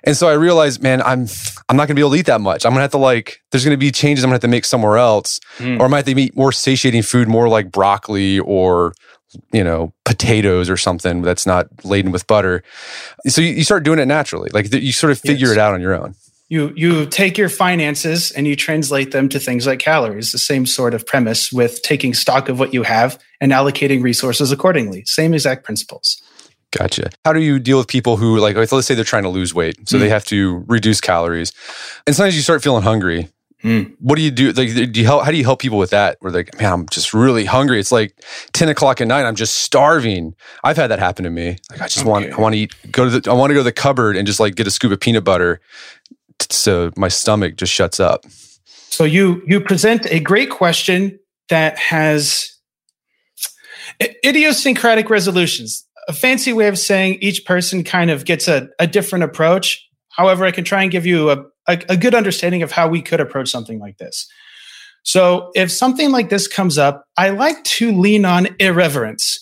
[0.03, 1.27] And so I realized, man, I'm
[1.67, 2.65] I'm not gonna be able to eat that much.
[2.65, 4.97] I'm gonna have to like there's gonna be changes I'm gonna have to make somewhere
[4.97, 5.39] else.
[5.57, 5.79] Mm.
[5.79, 8.93] Or I might have to eat more satiating food, more like broccoli or
[9.51, 12.63] you know, potatoes or something that's not laden with butter.
[13.27, 14.49] So you, you start doing it naturally.
[14.53, 15.57] Like you sort of figure yes.
[15.57, 16.15] it out on your own.
[16.49, 20.31] You you take your finances and you translate them to things like calories.
[20.31, 24.51] The same sort of premise with taking stock of what you have and allocating resources
[24.51, 25.03] accordingly.
[25.05, 26.21] Same exact principles.
[26.71, 27.09] Gotcha.
[27.25, 29.89] How do you deal with people who like let's say they're trying to lose weight,
[29.89, 29.99] so mm.
[29.99, 31.51] they have to reduce calories,
[32.05, 33.29] and sometimes you start feeling hungry.
[33.63, 33.95] Mm.
[33.99, 34.51] What do you do?
[34.51, 35.23] Like, do you help?
[35.23, 36.17] How do you help people with that?
[36.19, 37.79] Where like, man, I'm just really hungry.
[37.79, 38.13] It's like
[38.53, 39.25] ten o'clock at night.
[39.25, 40.35] I'm just starving.
[40.63, 41.57] I've had that happen to me.
[41.71, 42.09] Like, I just okay.
[42.09, 42.75] want, I want to eat.
[42.91, 44.71] Go to the, I want to go to the cupboard and just like get a
[44.71, 45.59] scoop of peanut butter,
[46.49, 48.25] so my stomach just shuts up.
[48.65, 52.53] So you you present a great question that has
[54.23, 55.83] idiosyncratic resolutions.
[56.07, 59.83] A fancy way of saying each person kind of gets a, a different approach.
[60.09, 63.01] However, I can try and give you a, a, a good understanding of how we
[63.01, 64.27] could approach something like this.
[65.03, 69.39] So, if something like this comes up, I like to lean on irreverence,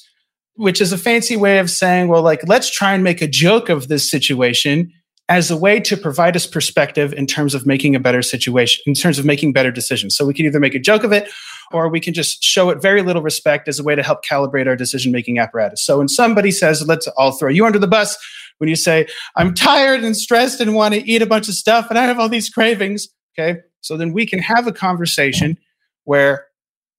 [0.56, 3.70] which is a fancy way of saying, well, like, let's try and make a joke
[3.70, 4.92] of this situation
[5.28, 8.94] as a way to provide us perspective in terms of making a better situation, in
[8.94, 10.16] terms of making better decisions.
[10.16, 11.32] So we can either make a joke of it
[11.72, 14.68] or we can just show it very little respect as a way to help calibrate
[14.68, 15.84] our decision making apparatus.
[15.84, 18.16] So when somebody says, let's all throw you under the bus,
[18.58, 21.88] when you say, I'm tired and stressed and want to eat a bunch of stuff
[21.90, 23.08] and I have all these cravings.
[23.38, 23.60] Okay.
[23.82, 25.58] So then we can have a conversation
[26.06, 26.48] where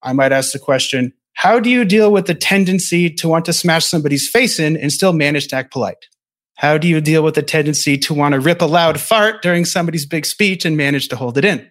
[0.03, 3.53] I might ask the question, how do you deal with the tendency to want to
[3.53, 6.07] smash somebody's face in and still manage to act polite?
[6.55, 9.67] How do you deal with the tendency to want to rip a loud fart during
[9.67, 11.71] somebody's big speech and manage to hold it in?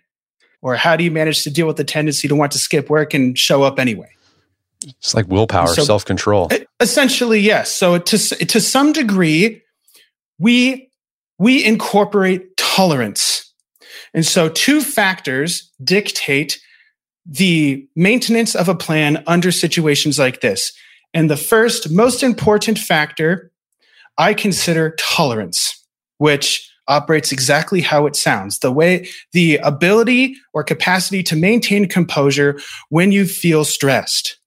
[0.62, 3.14] Or how do you manage to deal with the tendency to want to skip work
[3.14, 4.10] and show up anyway?
[4.84, 6.50] It's like willpower, so, self control.
[6.80, 7.72] Essentially, yes.
[7.72, 9.64] So to to some degree,
[10.40, 10.90] we
[11.38, 13.54] we incorporate tolerance.
[14.14, 16.60] And so two factors dictate
[17.26, 20.72] the maintenance of a plan under situations like this.
[21.14, 23.52] And the first most important factor
[24.18, 25.84] I consider tolerance,
[26.20, 28.60] which operates exactly how it sounds.
[28.60, 34.38] The way, the ability or capacity to maintain composure when you feel stressed.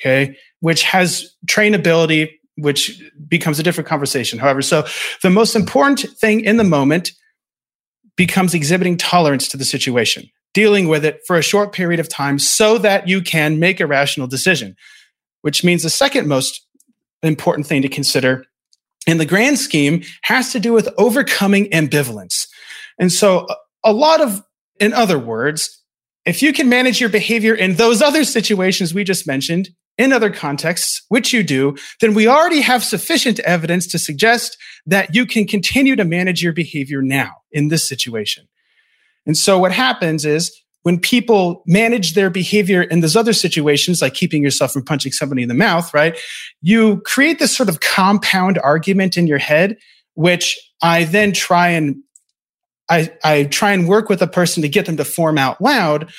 [0.00, 0.36] Okay.
[0.60, 4.38] Which has trainability which becomes a different conversation.
[4.38, 4.86] However, so
[5.22, 7.12] the most important thing in the moment
[8.16, 12.38] becomes exhibiting tolerance to the situation, dealing with it for a short period of time
[12.38, 14.76] so that you can make a rational decision,
[15.40, 16.66] which means the second most
[17.22, 18.44] important thing to consider
[19.06, 22.46] in the grand scheme has to do with overcoming ambivalence.
[22.98, 23.46] And so
[23.82, 24.42] a lot of,
[24.78, 25.82] in other words,
[26.24, 29.70] if you can manage your behavior in those other situations we just mentioned,
[30.02, 35.14] in other contexts, which you do, then we already have sufficient evidence to suggest that
[35.14, 38.48] you can continue to manage your behavior now in this situation.
[39.26, 40.50] And so what happens is
[40.82, 45.42] when people manage their behavior in those other situations, like keeping yourself from punching somebody
[45.42, 46.18] in the mouth, right?
[46.60, 49.76] You create this sort of compound argument in your head,
[50.14, 52.02] which I then try and
[52.90, 56.12] I, I try and work with a person to get them to form out loud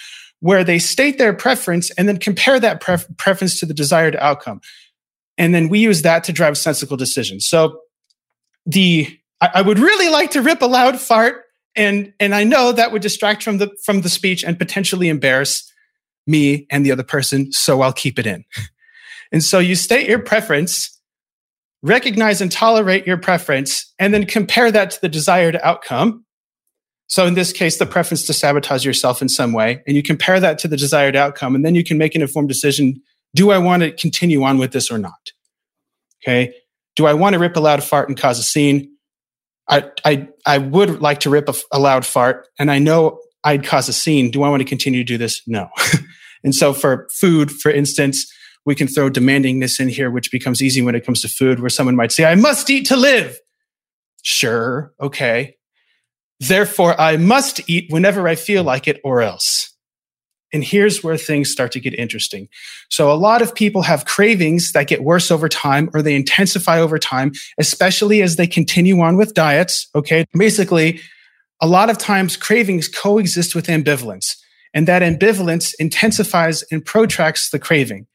[0.43, 4.59] where they state their preference and then compare that pref- preference to the desired outcome.
[5.37, 7.47] And then we use that to drive sensible decisions.
[7.47, 7.79] So
[8.65, 9.07] the
[9.39, 11.45] I, I would really like to rip a loud fart
[11.77, 15.71] and and I know that would distract from the from the speech and potentially embarrass
[16.27, 18.43] me and the other person, so I'll keep it in.
[19.31, 21.01] And so you state your preference,
[21.81, 26.23] recognize and tolerate your preference, and then compare that to the desired outcome.
[27.07, 30.39] So in this case, the preference to sabotage yourself in some way, and you compare
[30.39, 33.01] that to the desired outcome, and then you can make an informed decision.
[33.35, 35.31] Do I want to continue on with this or not?
[36.23, 36.53] Okay.
[36.95, 38.89] Do I want to rip a loud fart and cause a scene?
[39.67, 43.65] I, I, I would like to rip a, a loud fart and I know I'd
[43.65, 44.31] cause a scene.
[44.31, 45.41] Do I want to continue to do this?
[45.47, 45.69] No.
[46.43, 48.31] and so for food, for instance,
[48.65, 51.69] we can throw demandingness in here, which becomes easy when it comes to food, where
[51.69, 53.37] someone might say, I must eat to live.
[54.21, 55.55] Sure, okay.
[56.47, 59.73] Therefore, I must eat whenever I feel like it or else.
[60.51, 62.49] And here's where things start to get interesting.
[62.89, 66.79] So a lot of people have cravings that get worse over time or they intensify
[66.79, 69.87] over time, especially as they continue on with diets.
[69.95, 70.25] Okay.
[70.33, 70.99] Basically,
[71.61, 74.35] a lot of times cravings coexist with ambivalence
[74.73, 78.05] and that ambivalence intensifies and protracts the craving.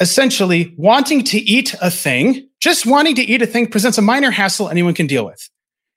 [0.00, 4.30] Essentially, wanting to eat a thing, just wanting to eat a thing presents a minor
[4.30, 5.48] hassle anyone can deal with.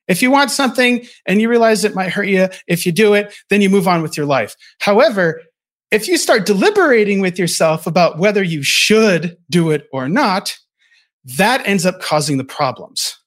[0.07, 3.33] If you want something and you realize it might hurt you, if you do it,
[3.49, 4.55] then you move on with your life.
[4.79, 5.41] However,
[5.91, 10.57] if you start deliberating with yourself about whether you should do it or not,
[11.23, 13.17] that ends up causing the problems.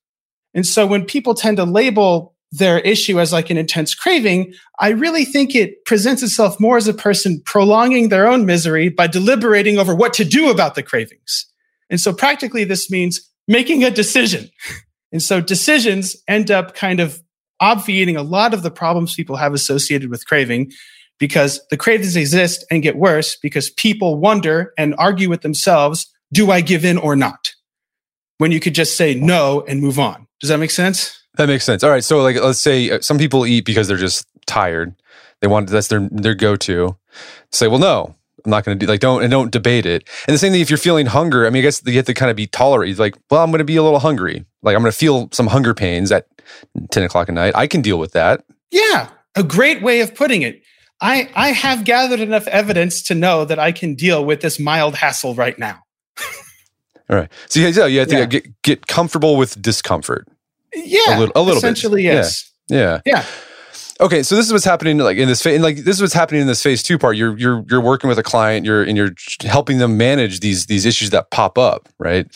[0.53, 4.91] And so when people tend to label their issue as like an intense craving, I
[4.91, 9.79] really think it presents itself more as a person prolonging their own misery by deliberating
[9.79, 11.47] over what to do about the cravings.
[11.91, 14.51] And so practically this means making a decision.
[15.17, 17.23] And so decisions end up kind of
[17.59, 20.73] obviating a lot of the problems people have associated with craving
[21.19, 26.51] because the cravings exist and get worse because people wonder and argue with themselves, do
[26.51, 27.55] I give in or not?
[28.37, 30.27] When you could just say no and move on.
[30.39, 31.19] Does that make sense?
[31.39, 31.83] That makes sense.
[31.83, 32.05] All right.
[32.05, 34.95] So like let's say uh, some people eat because they're just tired.
[35.41, 36.95] They want that's their their go-to.
[37.53, 38.15] Say, well, no,
[38.47, 40.09] I'm not going to do like don't and don't debate it.
[40.27, 41.47] And the same thing if you're feeling hunger.
[41.47, 42.99] I mean, I guess you have to kind of be tolerant.
[42.99, 44.45] Like, well, I'm going to be a little hungry.
[44.63, 46.27] Like I'm going to feel some hunger pains at
[46.93, 47.55] 10 o'clock at night.
[47.57, 48.45] I can deal with that.
[48.71, 50.63] Yeah, a great way of putting it.
[51.01, 54.97] I, I have gathered enough evidence to know that I can deal with this mild
[54.97, 55.81] hassle right now.
[57.11, 57.31] All right.
[57.49, 58.25] So yeah, you have to yeah.
[58.27, 60.27] get, get comfortable with discomfort.
[60.75, 61.01] Yeah.
[61.09, 62.15] A little, a little essentially, bit.
[62.15, 62.51] yes.
[62.69, 63.01] Yeah.
[63.05, 63.25] Yeah.
[63.99, 66.13] Okay, so this is what's happening like in this phase, and like this is what's
[66.13, 67.17] happening in this phase two part.
[67.17, 70.85] You're you're you're working with a client, you're and you're helping them manage these these
[70.85, 72.27] issues that pop up, right?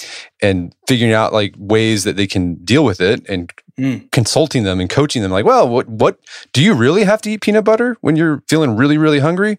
[0.41, 4.11] And figuring out like ways that they can deal with it, and mm.
[4.11, 5.31] consulting them and coaching them.
[5.31, 6.19] Like, well, what what
[6.55, 9.59] do you really have to eat peanut butter when you're feeling really really hungry?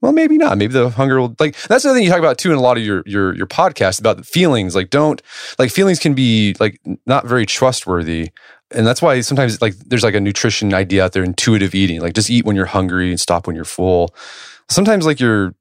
[0.00, 0.58] Well, maybe not.
[0.58, 2.76] Maybe the hunger will like that's the thing you talk about too in a lot
[2.76, 4.74] of your your your podcast about the feelings.
[4.74, 5.22] Like, don't
[5.58, 8.30] like feelings can be like not very trustworthy
[8.70, 12.14] and that's why sometimes like there's like a nutrition idea out there intuitive eating like
[12.14, 14.14] just eat when you're hungry and stop when you're full
[14.68, 15.54] sometimes like you're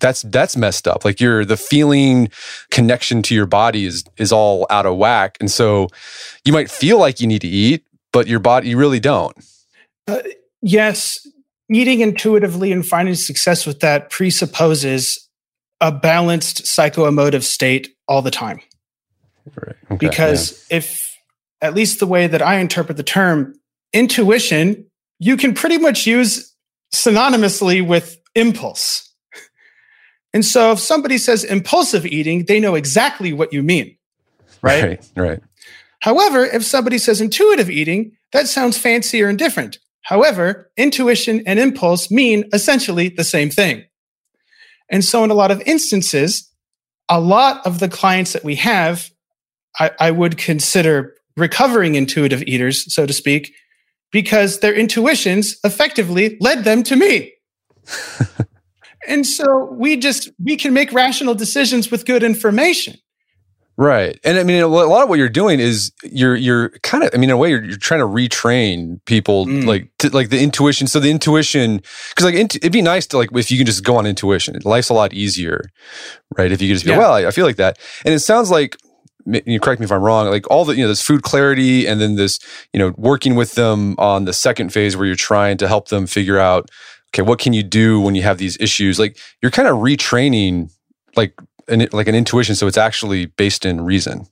[0.00, 2.28] that's that's messed up like you're the feeling
[2.70, 5.88] connection to your body is is all out of whack and so
[6.44, 9.36] you might feel like you need to eat but your body you really don't
[10.08, 10.18] uh,
[10.60, 11.26] yes
[11.70, 15.28] eating intuitively and finding success with that presupposes
[15.80, 18.60] a balanced psychoemotive state all the time
[19.56, 19.76] right.
[19.90, 20.78] okay, because yeah.
[20.78, 21.11] if
[21.62, 23.54] at least the way that I interpret the term,
[23.92, 24.86] intuition,
[25.18, 26.54] you can pretty much use
[26.92, 29.08] synonymously with impulse.
[30.34, 33.98] And so if somebody says impulsive eating, they know exactly what you mean.
[34.62, 34.82] Right?
[34.82, 35.10] Right.
[35.14, 35.42] right.
[36.00, 39.78] However, if somebody says intuitive eating, that sounds fancier and different.
[40.00, 43.84] However, intuition and impulse mean essentially the same thing.
[44.88, 46.50] And so in a lot of instances,
[47.10, 49.10] a lot of the clients that we have,
[49.78, 53.54] I, I would consider recovering intuitive eaters, so to speak,
[54.10, 57.32] because their intuitions effectively led them to me.
[59.08, 62.94] and so we just we can make rational decisions with good information.
[63.78, 64.18] Right.
[64.22, 67.16] And I mean, a lot of what you're doing is you're, you're kind of, I
[67.16, 69.64] mean, in a way, you're, you're trying to retrain people, mm.
[69.64, 70.86] like, to, like the intuition.
[70.86, 71.80] So the intuition,
[72.14, 74.90] cause like, it'd be nice to like, if you can just go on intuition, life's
[74.90, 75.64] a lot easier,
[76.36, 76.52] right?
[76.52, 76.98] If you can just be, yeah.
[76.98, 77.78] well, I, I feel like that.
[78.04, 78.76] And it sounds like
[79.26, 82.00] you correct me if I'm wrong, like all the, you know, this food clarity and
[82.00, 82.38] then this,
[82.72, 86.06] you know, working with them on the second phase where you're trying to help them
[86.06, 86.70] figure out,
[87.10, 88.98] okay, what can you do when you have these issues?
[88.98, 90.70] Like you're kind of retraining
[91.16, 91.34] like
[91.68, 92.54] an, like an intuition.
[92.54, 94.26] So it's actually based in reason.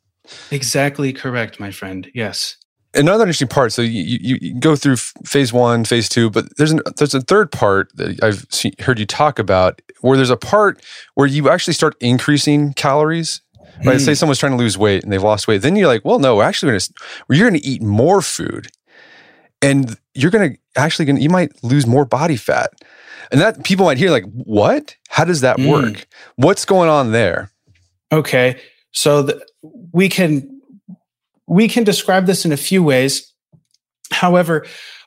[0.50, 2.10] Exactly correct, my friend.
[2.14, 2.56] Yes.
[2.92, 3.72] Another interesting part.
[3.72, 7.20] So you, you, you go through phase one, phase two, but there's an, there's a
[7.20, 10.84] third part that I've seen, heard you talk about where there's a part
[11.14, 13.42] where you actually start increasing calories
[13.84, 13.98] Right?
[13.98, 14.04] Mm.
[14.04, 15.62] Say someone's trying to lose weight and they've lost weight.
[15.62, 16.92] Then you're like, well, no, we're actually going to,
[17.30, 18.68] you're going to eat more food
[19.62, 22.70] and you're going to actually going to, you might lose more body fat.
[23.32, 24.96] And that people might hear like, what?
[25.08, 25.70] How does that mm.
[25.70, 26.06] work?
[26.36, 27.52] What's going on there?
[28.12, 28.60] Okay.
[28.92, 29.46] So the,
[29.92, 30.60] we can,
[31.46, 33.32] we can describe this in a few ways.
[34.12, 34.66] However,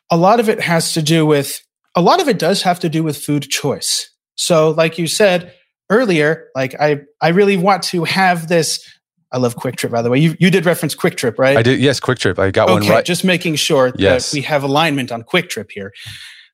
[0.09, 1.61] a lot of it has to do with,
[1.95, 4.09] a lot of it does have to do with food choice.
[4.35, 5.53] So, like you said,
[5.89, 8.87] earlier, like I, I really want to have this.
[9.31, 10.19] I love QuikTrip, by the way.
[10.19, 11.57] You, you did reference QuikTrip, right?
[11.57, 11.79] I did.
[11.79, 12.37] Yes, QuikTrip.
[12.37, 13.05] I got okay, one right.
[13.05, 14.29] Just making sure yes.
[14.29, 15.91] that we have alignment on QuikTrip here.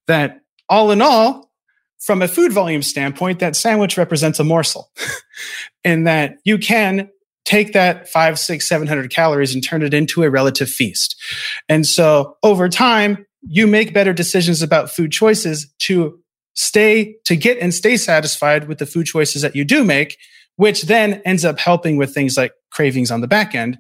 [0.08, 1.52] That all in all,
[2.00, 4.92] from a food volume standpoint, that sandwich represents a morsel,
[5.84, 7.10] and that you can
[7.44, 11.22] take that five, six, seven hundred calories and turn it into a relative feast.
[11.68, 16.20] And so over time, you make better decisions about food choices to
[16.54, 20.18] stay, to get and stay satisfied with the food choices that you do make,
[20.56, 23.78] which then ends up helping with things like cravings on the back end.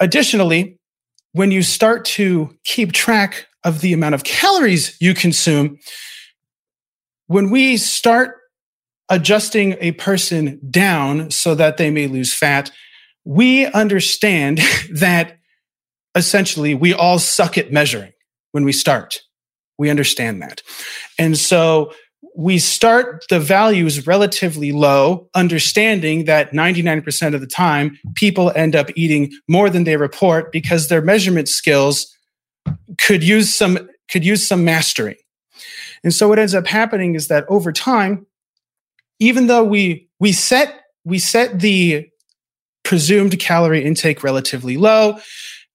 [0.00, 0.78] Additionally,
[1.32, 5.78] when you start to keep track of the amount of calories you consume,
[7.26, 8.36] when we start
[9.08, 12.70] adjusting a person down so that they may lose fat,
[13.24, 14.60] we understand
[14.94, 15.36] that
[16.14, 18.12] essentially we all suck at measuring
[18.52, 19.20] when we start.
[19.80, 20.62] We understand that.
[21.18, 21.92] And so
[22.36, 28.90] we start the values relatively low, understanding that 99% of the time people end up
[28.94, 32.14] eating more than they report because their measurement skills
[32.98, 35.16] could use some could use some mastering.
[36.04, 38.26] And so what ends up happening is that over time,
[39.18, 42.06] even though we we set we set the
[42.84, 45.18] presumed calorie intake relatively low,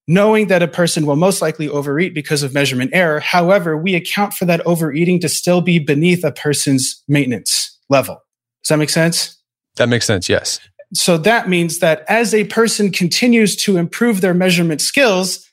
[0.07, 3.19] knowing that a person will most likely overeat because of measurement error.
[3.19, 8.21] However, we account for that overeating to still be beneath a person's maintenance level.
[8.63, 9.41] Does that make sense?
[9.77, 10.59] That makes sense, yes.
[10.93, 15.49] So that means that as a person continues to improve their measurement skills,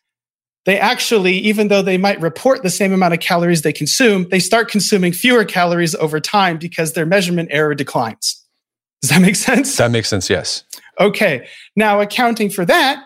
[0.64, 4.38] they actually, even though they might report the same amount of calories they consume, they
[4.38, 8.38] start consuming fewer calories over time because their measurement error declines.
[9.00, 9.76] Does that make sense?
[9.76, 10.62] That makes sense, yes.
[11.00, 11.48] Okay.
[11.74, 13.02] Now, accounting for that,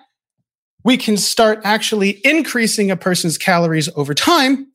[0.87, 4.69] we can start actually increasing a person's calories over time.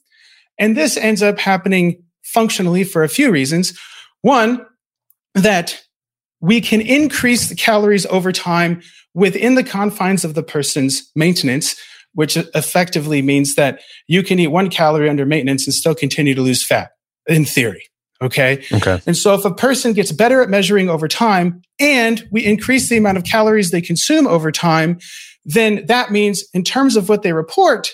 [0.59, 3.79] And this ends up happening functionally for a few reasons.
[4.21, 4.65] One,
[5.35, 5.81] that
[6.41, 8.81] we can increase the calories over time
[9.13, 11.77] within the confines of the person's maintenance,
[12.13, 16.41] which effectively means that you can eat one calorie under maintenance and still continue to
[16.41, 16.91] lose fat
[17.27, 17.85] in theory.
[18.21, 18.63] Okay.
[18.73, 19.01] Okay.
[19.07, 22.97] And so if a person gets better at measuring over time and we increase the
[22.97, 24.99] amount of calories they consume over time,
[25.45, 27.91] then that means in terms of what they report,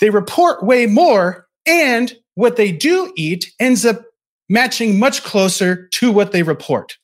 [0.00, 4.02] they report way more and what they do eat ends up
[4.48, 6.96] matching much closer to what they report.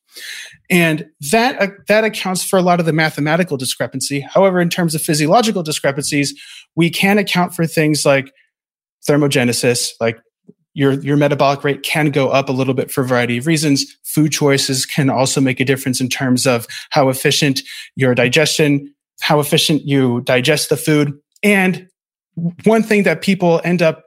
[0.69, 4.21] And that, uh, that accounts for a lot of the mathematical discrepancy.
[4.21, 6.35] However, in terms of physiological discrepancies,
[6.75, 8.33] we can account for things like
[9.09, 10.19] thermogenesis, like
[10.75, 13.97] your, your metabolic rate can go up a little bit for a variety of reasons.
[14.05, 17.63] Food choices can also make a difference in terms of how efficient
[17.95, 21.13] your digestion how efficient you digest the food.
[21.43, 21.89] And
[22.65, 24.05] one thing that people end up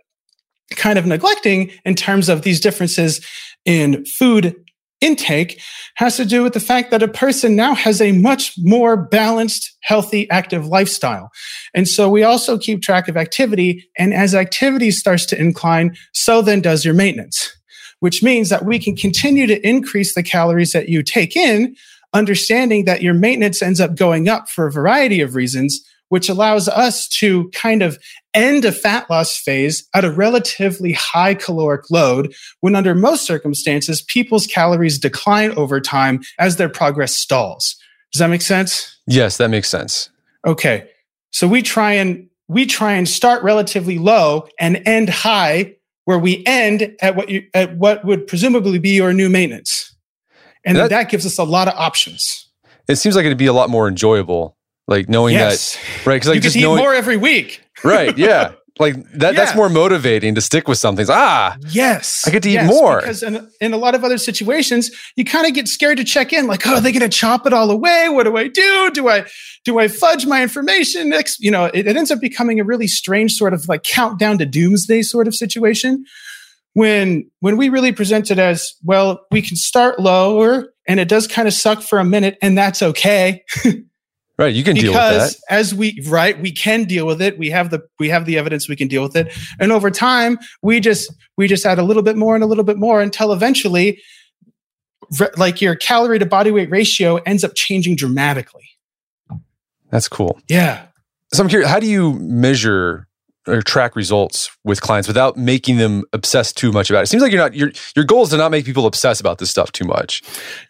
[0.75, 3.25] kind of neglecting in terms of these differences
[3.65, 4.55] in food
[5.01, 5.61] intake
[5.95, 9.77] has to do with the fact that a person now has a much more balanced,
[9.81, 11.29] healthy, active lifestyle.
[11.73, 13.89] And so we also keep track of activity.
[13.97, 17.55] And as activity starts to incline, so then does your maintenance,
[17.99, 21.75] which means that we can continue to increase the calories that you take in
[22.13, 26.67] understanding that your maintenance ends up going up for a variety of reasons, which allows
[26.67, 27.99] us to kind of
[28.33, 34.01] end a fat loss phase at a relatively high caloric load when under most circumstances,
[34.01, 37.75] people's calories decline over time as their progress stalls.
[38.11, 38.97] Does that make sense?
[39.07, 40.09] Yes, that makes sense.
[40.45, 40.89] Okay.
[41.31, 46.43] So we try and we try and start relatively low and end high where we
[46.47, 49.88] end at what you at what would presumably be your new maintenance.
[50.69, 52.47] And that, that gives us a lot of options.
[52.87, 54.57] It seems like it'd be a lot more enjoyable,
[54.87, 55.75] like knowing yes.
[55.75, 56.15] that, right?
[56.15, 58.17] Because like you just eat knowing, more every week, right?
[58.17, 59.33] Yeah, like that.
[59.33, 59.39] Yeah.
[59.39, 61.05] That's more motivating to stick with something.
[61.07, 62.99] Ah, yes, I get to yes, eat more.
[62.99, 66.33] Because in, in a lot of other situations, you kind of get scared to check
[66.33, 66.47] in.
[66.47, 68.09] Like, oh, are they going to chop it all away?
[68.09, 68.89] What do I do?
[68.91, 69.25] Do I
[69.65, 71.09] do I fudge my information?
[71.09, 74.39] Next, you know, it, it ends up becoming a really strange sort of like countdown
[74.39, 76.05] to doomsday sort of situation
[76.73, 81.27] when when we really present it as well we can start lower and it does
[81.27, 83.43] kind of suck for a minute and that's okay.
[84.37, 85.11] Right you can deal with that.
[85.11, 87.37] Because as we right we can deal with it.
[87.37, 89.37] We have the we have the evidence we can deal with it.
[89.59, 92.63] And over time we just we just add a little bit more and a little
[92.63, 94.01] bit more until eventually
[95.35, 98.69] like your calorie to body weight ratio ends up changing dramatically.
[99.91, 100.39] That's cool.
[100.47, 100.85] Yeah.
[101.33, 103.08] So i'm curious how do you measure
[103.49, 107.03] or track results with clients without making them obsess too much about it.
[107.03, 107.07] it.
[107.07, 109.49] seems like you're not your your goal is to not make people obsess about this
[109.49, 110.21] stuff too much.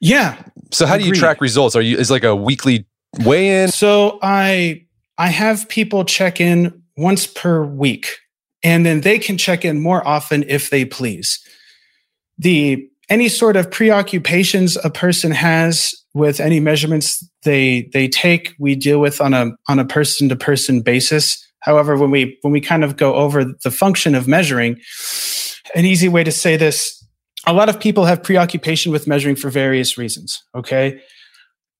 [0.01, 0.41] Yeah.
[0.71, 1.03] So how agreed.
[1.03, 1.75] do you track results?
[1.75, 2.85] Are you is like a weekly
[3.19, 3.69] weigh in?
[3.69, 4.85] So I
[5.17, 8.17] I have people check in once per week
[8.63, 11.39] and then they can check in more often if they please.
[12.37, 18.75] The any sort of preoccupations a person has with any measurements they they take we
[18.75, 22.61] deal with on a on a person to person basis However, when we when we
[22.61, 24.79] kind of go over the function of measuring,
[25.75, 26.99] an easy way to say this
[27.47, 30.43] a lot of people have preoccupation with measuring for various reasons.
[30.55, 31.01] Okay.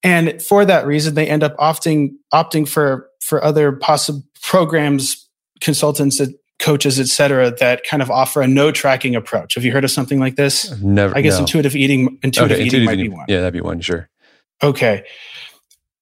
[0.02, 5.28] And for that reason, they end up opting opting for for other possible programs,
[5.60, 6.22] consultants,
[6.60, 9.56] coaches, et cetera, that kind of offer a no tracking approach.
[9.56, 10.72] Have you heard of something like this?
[10.82, 11.18] Never.
[11.18, 11.42] I guess no.
[11.42, 12.18] intuitive eating.
[12.24, 13.12] Intuitive okay, eating intuitive might eating.
[13.12, 13.26] be one.
[13.28, 13.82] Yeah, that'd be one.
[13.82, 14.10] Sure.
[14.64, 15.04] Okay.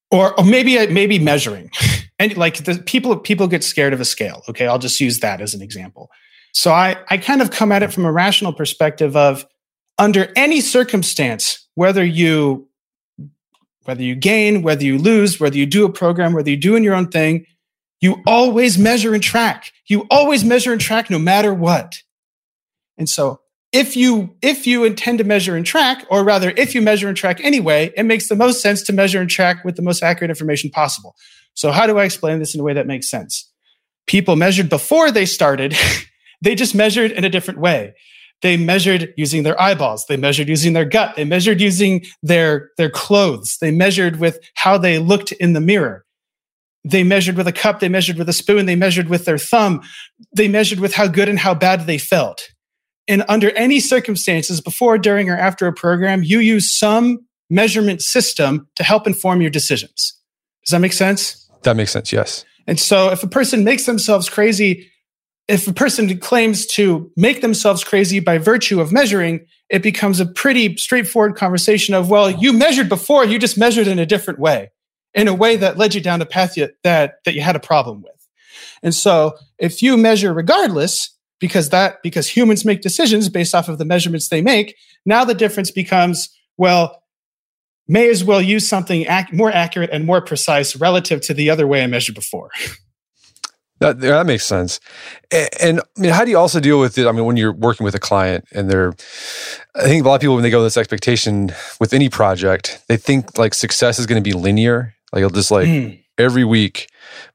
[0.09, 1.69] Or, or maybe maybe measuring,
[2.19, 4.41] and like the people people get scared of a scale.
[4.47, 6.09] Okay, I'll just use that as an example.
[6.53, 9.45] So I I kind of come at it from a rational perspective of
[9.97, 12.69] under any circumstance, whether you
[13.83, 16.95] whether you gain, whether you lose, whether you do a program, whether you're doing your
[16.95, 17.45] own thing,
[18.01, 19.71] you always measure and track.
[19.87, 21.95] You always measure and track no matter what.
[22.97, 23.39] And so
[23.71, 27.17] if you if you intend to measure and track, or rather if you measure and
[27.17, 30.31] track anyway, it makes the most sense to measure and track with the most accurate
[30.31, 31.15] information possible.
[31.53, 33.51] So how do I explain this in a way that makes sense?
[34.05, 35.75] People measured before they started,
[36.41, 37.93] they just measured in a different way.
[38.41, 40.05] They measured using their eyeballs.
[40.07, 41.15] They measured using their gut.
[41.15, 43.57] They measured using their, their clothes.
[43.59, 46.05] They measured with how they looked in the mirror.
[46.83, 47.79] They measured with a cup.
[47.79, 48.67] They measured with a spoon.
[48.67, 49.81] They measured with their thumb.
[50.35, 52.47] They measured with how good and how bad they felt.
[53.07, 58.67] And under any circumstances, before, during, or after a program, you use some measurement system
[58.75, 60.13] to help inform your decisions.
[60.65, 61.49] Does that make sense?
[61.63, 62.43] That makes sense, yes.
[62.67, 64.89] And so if a person makes themselves crazy
[65.47, 70.25] if a person claims to make themselves crazy by virtue of measuring, it becomes a
[70.25, 74.71] pretty straightforward conversation of, well, you measured before, you just measured in a different way,
[75.13, 78.01] in a way that led you down a path that, that you had a problem
[78.01, 78.11] with.
[78.83, 83.77] And so if you measure regardless, because that, because humans make decisions based off of
[83.77, 84.75] the measurements they make,
[85.05, 87.03] now the difference becomes, well,
[87.87, 91.67] may as well use something ac- more accurate and more precise relative to the other
[91.67, 92.51] way I measured before.
[93.79, 94.79] That, that makes sense.
[95.31, 97.05] And, and, I mean, how do you also deal with it?
[97.05, 98.93] I mean, when you're working with a client and they're,
[99.75, 102.83] I think a lot of people, when they go with this expectation with any project,
[102.87, 104.95] they think like success is going to be linear.
[105.13, 106.03] Like it'll just like mm.
[106.17, 106.89] Every week.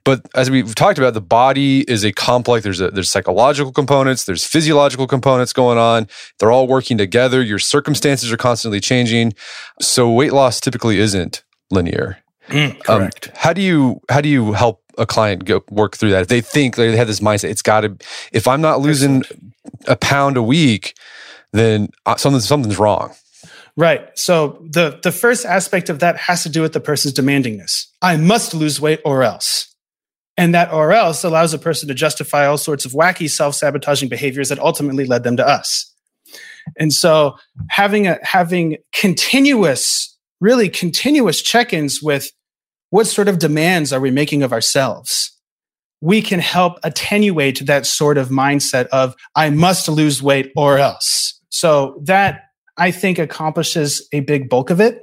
[0.05, 2.65] But as we've talked about, the body is a complex.
[2.65, 4.25] There's a, there's psychological components.
[4.25, 6.09] There's physiological components going on.
[6.39, 7.43] They're all working together.
[7.43, 9.35] Your circumstances are constantly changing.
[9.81, 12.19] So weight loss typically isn't linear.
[12.49, 13.29] Mm, correct.
[13.29, 16.23] Um, how do you how do you help a client go work through that?
[16.23, 17.97] If they think they have this mindset, it's got to.
[18.33, 19.55] If I'm not losing Excellent.
[19.87, 20.95] a pound a week,
[21.53, 23.15] then uh, something something's wrong.
[23.77, 24.07] Right.
[24.19, 27.87] So the the first aspect of that has to do with the person's demandingness.
[28.03, 29.69] I must lose weight or else.
[30.37, 34.49] And that or else allows a person to justify all sorts of wacky self-sabotaging behaviors
[34.49, 35.95] that ultimately led them to us.
[36.79, 37.37] And so
[37.69, 40.13] having a having continuous
[40.43, 42.31] really continuous check ins with
[42.91, 45.31] what sort of demands are we making of ourselves?
[46.03, 51.41] We can help attenuate that sort of mindset of, I must lose weight or else.
[51.49, 52.43] So that
[52.83, 55.03] I think accomplishes a big bulk of it.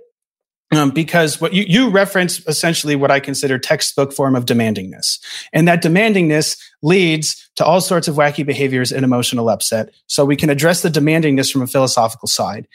[0.71, 5.17] Um, because what you, you reference essentially what I consider textbook form of demandingness.
[5.53, 9.91] And that demandingness leads to all sorts of wacky behaviors and emotional upset.
[10.07, 12.67] So we can address the demandingness from a philosophical side.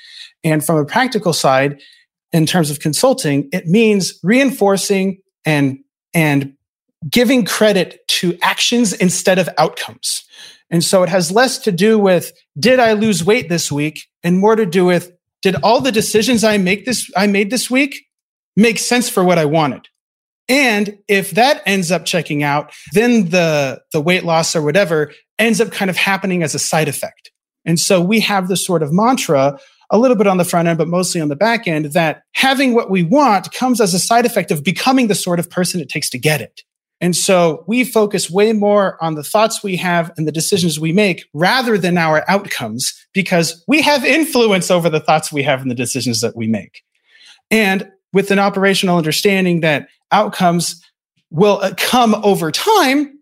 [0.42, 1.82] And from a practical side,
[2.32, 5.80] in terms of consulting, it means reinforcing and,
[6.14, 6.54] and
[7.08, 10.24] giving credit to actions instead of outcomes.
[10.70, 14.06] And so it has less to do with, did I lose weight this week?
[14.22, 15.12] And more to do with,
[15.42, 18.06] did all the decisions I make this, I made this week
[18.56, 19.88] make sense for what I wanted?
[20.48, 25.60] And if that ends up checking out, then the, the weight loss or whatever ends
[25.60, 27.30] up kind of happening as a side effect.
[27.64, 29.58] And so we have this sort of mantra
[29.90, 32.74] a little bit on the front end, but mostly on the back end, that having
[32.74, 35.88] what we want comes as a side effect of becoming the sort of person it
[35.88, 36.62] takes to get it.
[37.04, 40.90] And so we focus way more on the thoughts we have and the decisions we
[40.90, 45.70] make rather than our outcomes because we have influence over the thoughts we have and
[45.70, 46.82] the decisions that we make.
[47.50, 50.82] And with an operational understanding that outcomes
[51.30, 53.18] will uh, come over time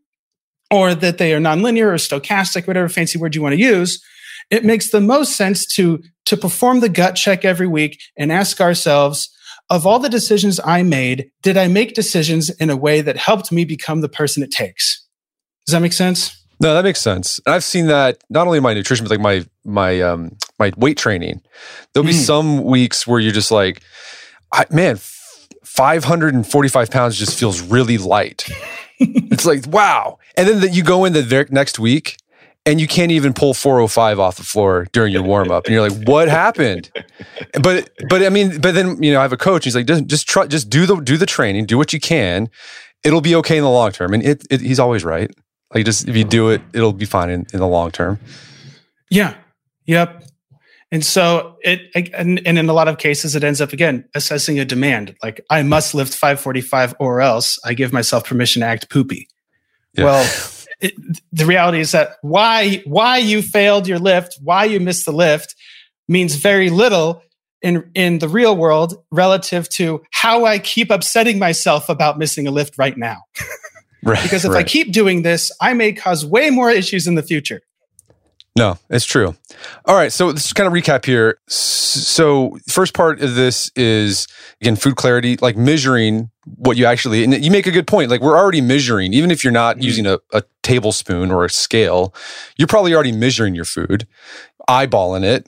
[0.70, 4.00] or that they are nonlinear or stochastic, whatever fancy word you want to use,
[4.48, 8.60] it makes the most sense to, to perform the gut check every week and ask
[8.60, 9.28] ourselves,
[9.72, 13.50] of all the decisions I made, did I make decisions in a way that helped
[13.50, 15.02] me become the person it takes?
[15.64, 16.44] Does that make sense?
[16.60, 17.40] No, that makes sense.
[17.46, 20.98] I've seen that not only in my nutrition, but like my my um my weight
[20.98, 21.40] training.
[21.92, 22.26] There'll be mm.
[22.26, 23.82] some weeks where you're just like,
[24.52, 24.98] I, man,
[25.64, 28.46] 545 pounds just feels really light.
[29.00, 32.18] it's like wow, and then the, you go in the next week
[32.64, 35.88] and you can't even pull 405 off the floor during your warm up and you're
[35.88, 36.90] like what happened?
[37.60, 40.06] But but i mean but then you know i have a coach he's like just
[40.06, 42.48] just try just do the do the training do what you can.
[43.04, 44.14] It'll be okay in the long term.
[44.14, 45.30] And it, it he's always right.
[45.74, 48.18] Like just if you do it it'll be fine in, in the long term.
[49.10, 49.34] Yeah.
[49.86, 50.24] Yep.
[50.92, 51.80] And so it,
[52.14, 55.16] and, and in a lot of cases, it ends up again assessing a demand.
[55.22, 59.26] Like I must lift 545 or else I give myself permission to act poopy.
[59.94, 60.04] Yeah.
[60.04, 60.24] Well,
[60.82, 60.94] it,
[61.32, 65.54] the reality is that why, why you failed your lift, why you missed the lift
[66.08, 67.22] means very little
[67.62, 72.50] in, in the real world relative to how I keep upsetting myself about missing a
[72.50, 73.22] lift right now.
[74.02, 74.66] right, because if right.
[74.66, 77.60] I keep doing this, I may cause way more issues in the future.
[78.54, 79.34] No, it's true.
[79.86, 81.38] All right, so let's kind of recap here.
[81.48, 84.26] So, first part of this is
[84.60, 87.24] again food clarity, like measuring what you actually.
[87.24, 88.10] And you make a good point.
[88.10, 89.84] Like we're already measuring, even if you're not mm-hmm.
[89.84, 92.14] using a, a tablespoon or a scale,
[92.56, 94.06] you're probably already measuring your food,
[94.68, 95.46] eyeballing it,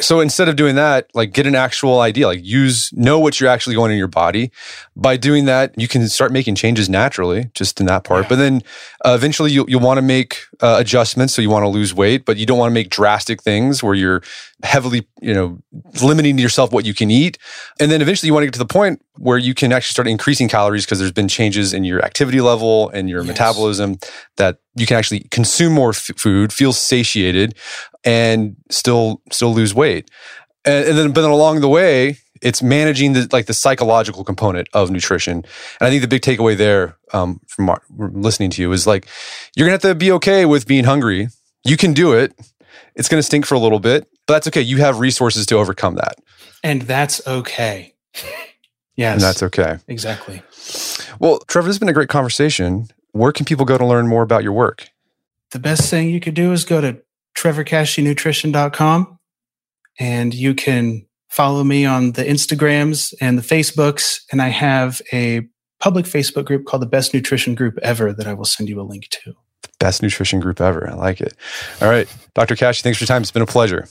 [0.00, 3.50] so instead of doing that, like get an actual idea, like use, know what you're
[3.50, 4.50] actually going in your body.
[4.96, 8.24] By doing that, you can start making changes naturally, just in that part.
[8.24, 8.28] Yeah.
[8.30, 8.62] But then
[9.04, 11.34] uh, eventually you'll, you'll want to make uh, adjustments.
[11.34, 13.94] So you want to lose weight, but you don't want to make drastic things where
[13.94, 14.22] you're
[14.62, 15.58] heavily, you know,
[16.02, 17.36] limiting yourself what you can eat.
[17.78, 20.08] And then eventually you want to get to the point where you can actually start
[20.08, 23.28] increasing calories because there's been changes in your activity level and your yes.
[23.28, 23.98] metabolism
[24.36, 27.54] that you can actually consume more f- food, feel satiated,
[28.04, 30.10] and still still lose weight.
[30.64, 34.68] And, and, then, but then along the way, it's managing the like the psychological component
[34.72, 35.36] of nutrition.
[35.36, 35.46] And
[35.80, 39.06] I think the big takeaway there, um, from our, listening to you, is like
[39.56, 41.28] you're gonna have to be okay with being hungry.
[41.64, 42.34] You can do it.
[42.94, 44.60] It's gonna stink for a little bit, but that's okay.
[44.60, 46.16] You have resources to overcome that,
[46.62, 47.94] and that's okay.
[48.96, 49.78] yes, and that's okay.
[49.88, 50.42] Exactly.
[51.18, 52.88] Well, Trevor, this has been a great conversation.
[53.12, 54.88] Where can people go to learn more about your work?
[55.52, 57.02] The best thing you could do is go to
[57.36, 59.18] trevorkasheynutrition.com
[59.98, 64.20] and you can follow me on the Instagrams and the Facebooks.
[64.30, 65.42] And I have a
[65.80, 68.82] public Facebook group called the Best Nutrition Group Ever that I will send you a
[68.82, 69.32] link to.
[69.62, 70.88] The Best nutrition group ever.
[70.88, 71.34] I like it.
[71.80, 72.08] All right.
[72.34, 72.54] Dr.
[72.54, 73.22] Kashey, thanks for your time.
[73.22, 73.88] It's been a pleasure.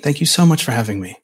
[0.00, 1.16] Thank you so much for having me.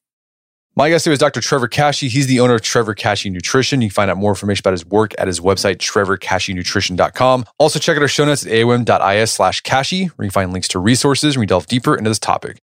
[0.81, 1.43] My guest today is Dr.
[1.43, 2.09] Trevor Kashey.
[2.09, 3.83] He's the owner of Trevor Kashey Nutrition.
[3.83, 7.45] You can find out more information about his work at his website, trevorkasheynutrition.com.
[7.59, 10.69] Also, check out our show notes at aom.is slash kashey, where you can find links
[10.69, 12.63] to resources and we delve deeper into this topic.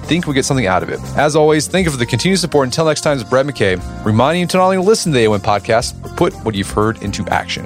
[0.05, 0.99] think we get something out of it.
[1.17, 2.67] As always, thank you for the continued support.
[2.67, 5.39] Until next time, it's Brett McKay, reminding you to not only listen to the AOM
[5.39, 7.65] podcast, but put what you've heard into action.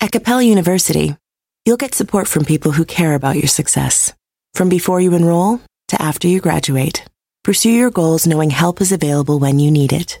[0.00, 1.16] At Capella University,
[1.64, 4.12] you'll get support from people who care about your success.
[4.54, 7.04] From before you enroll to after you graduate,
[7.42, 10.20] pursue your goals knowing help is available when you need it.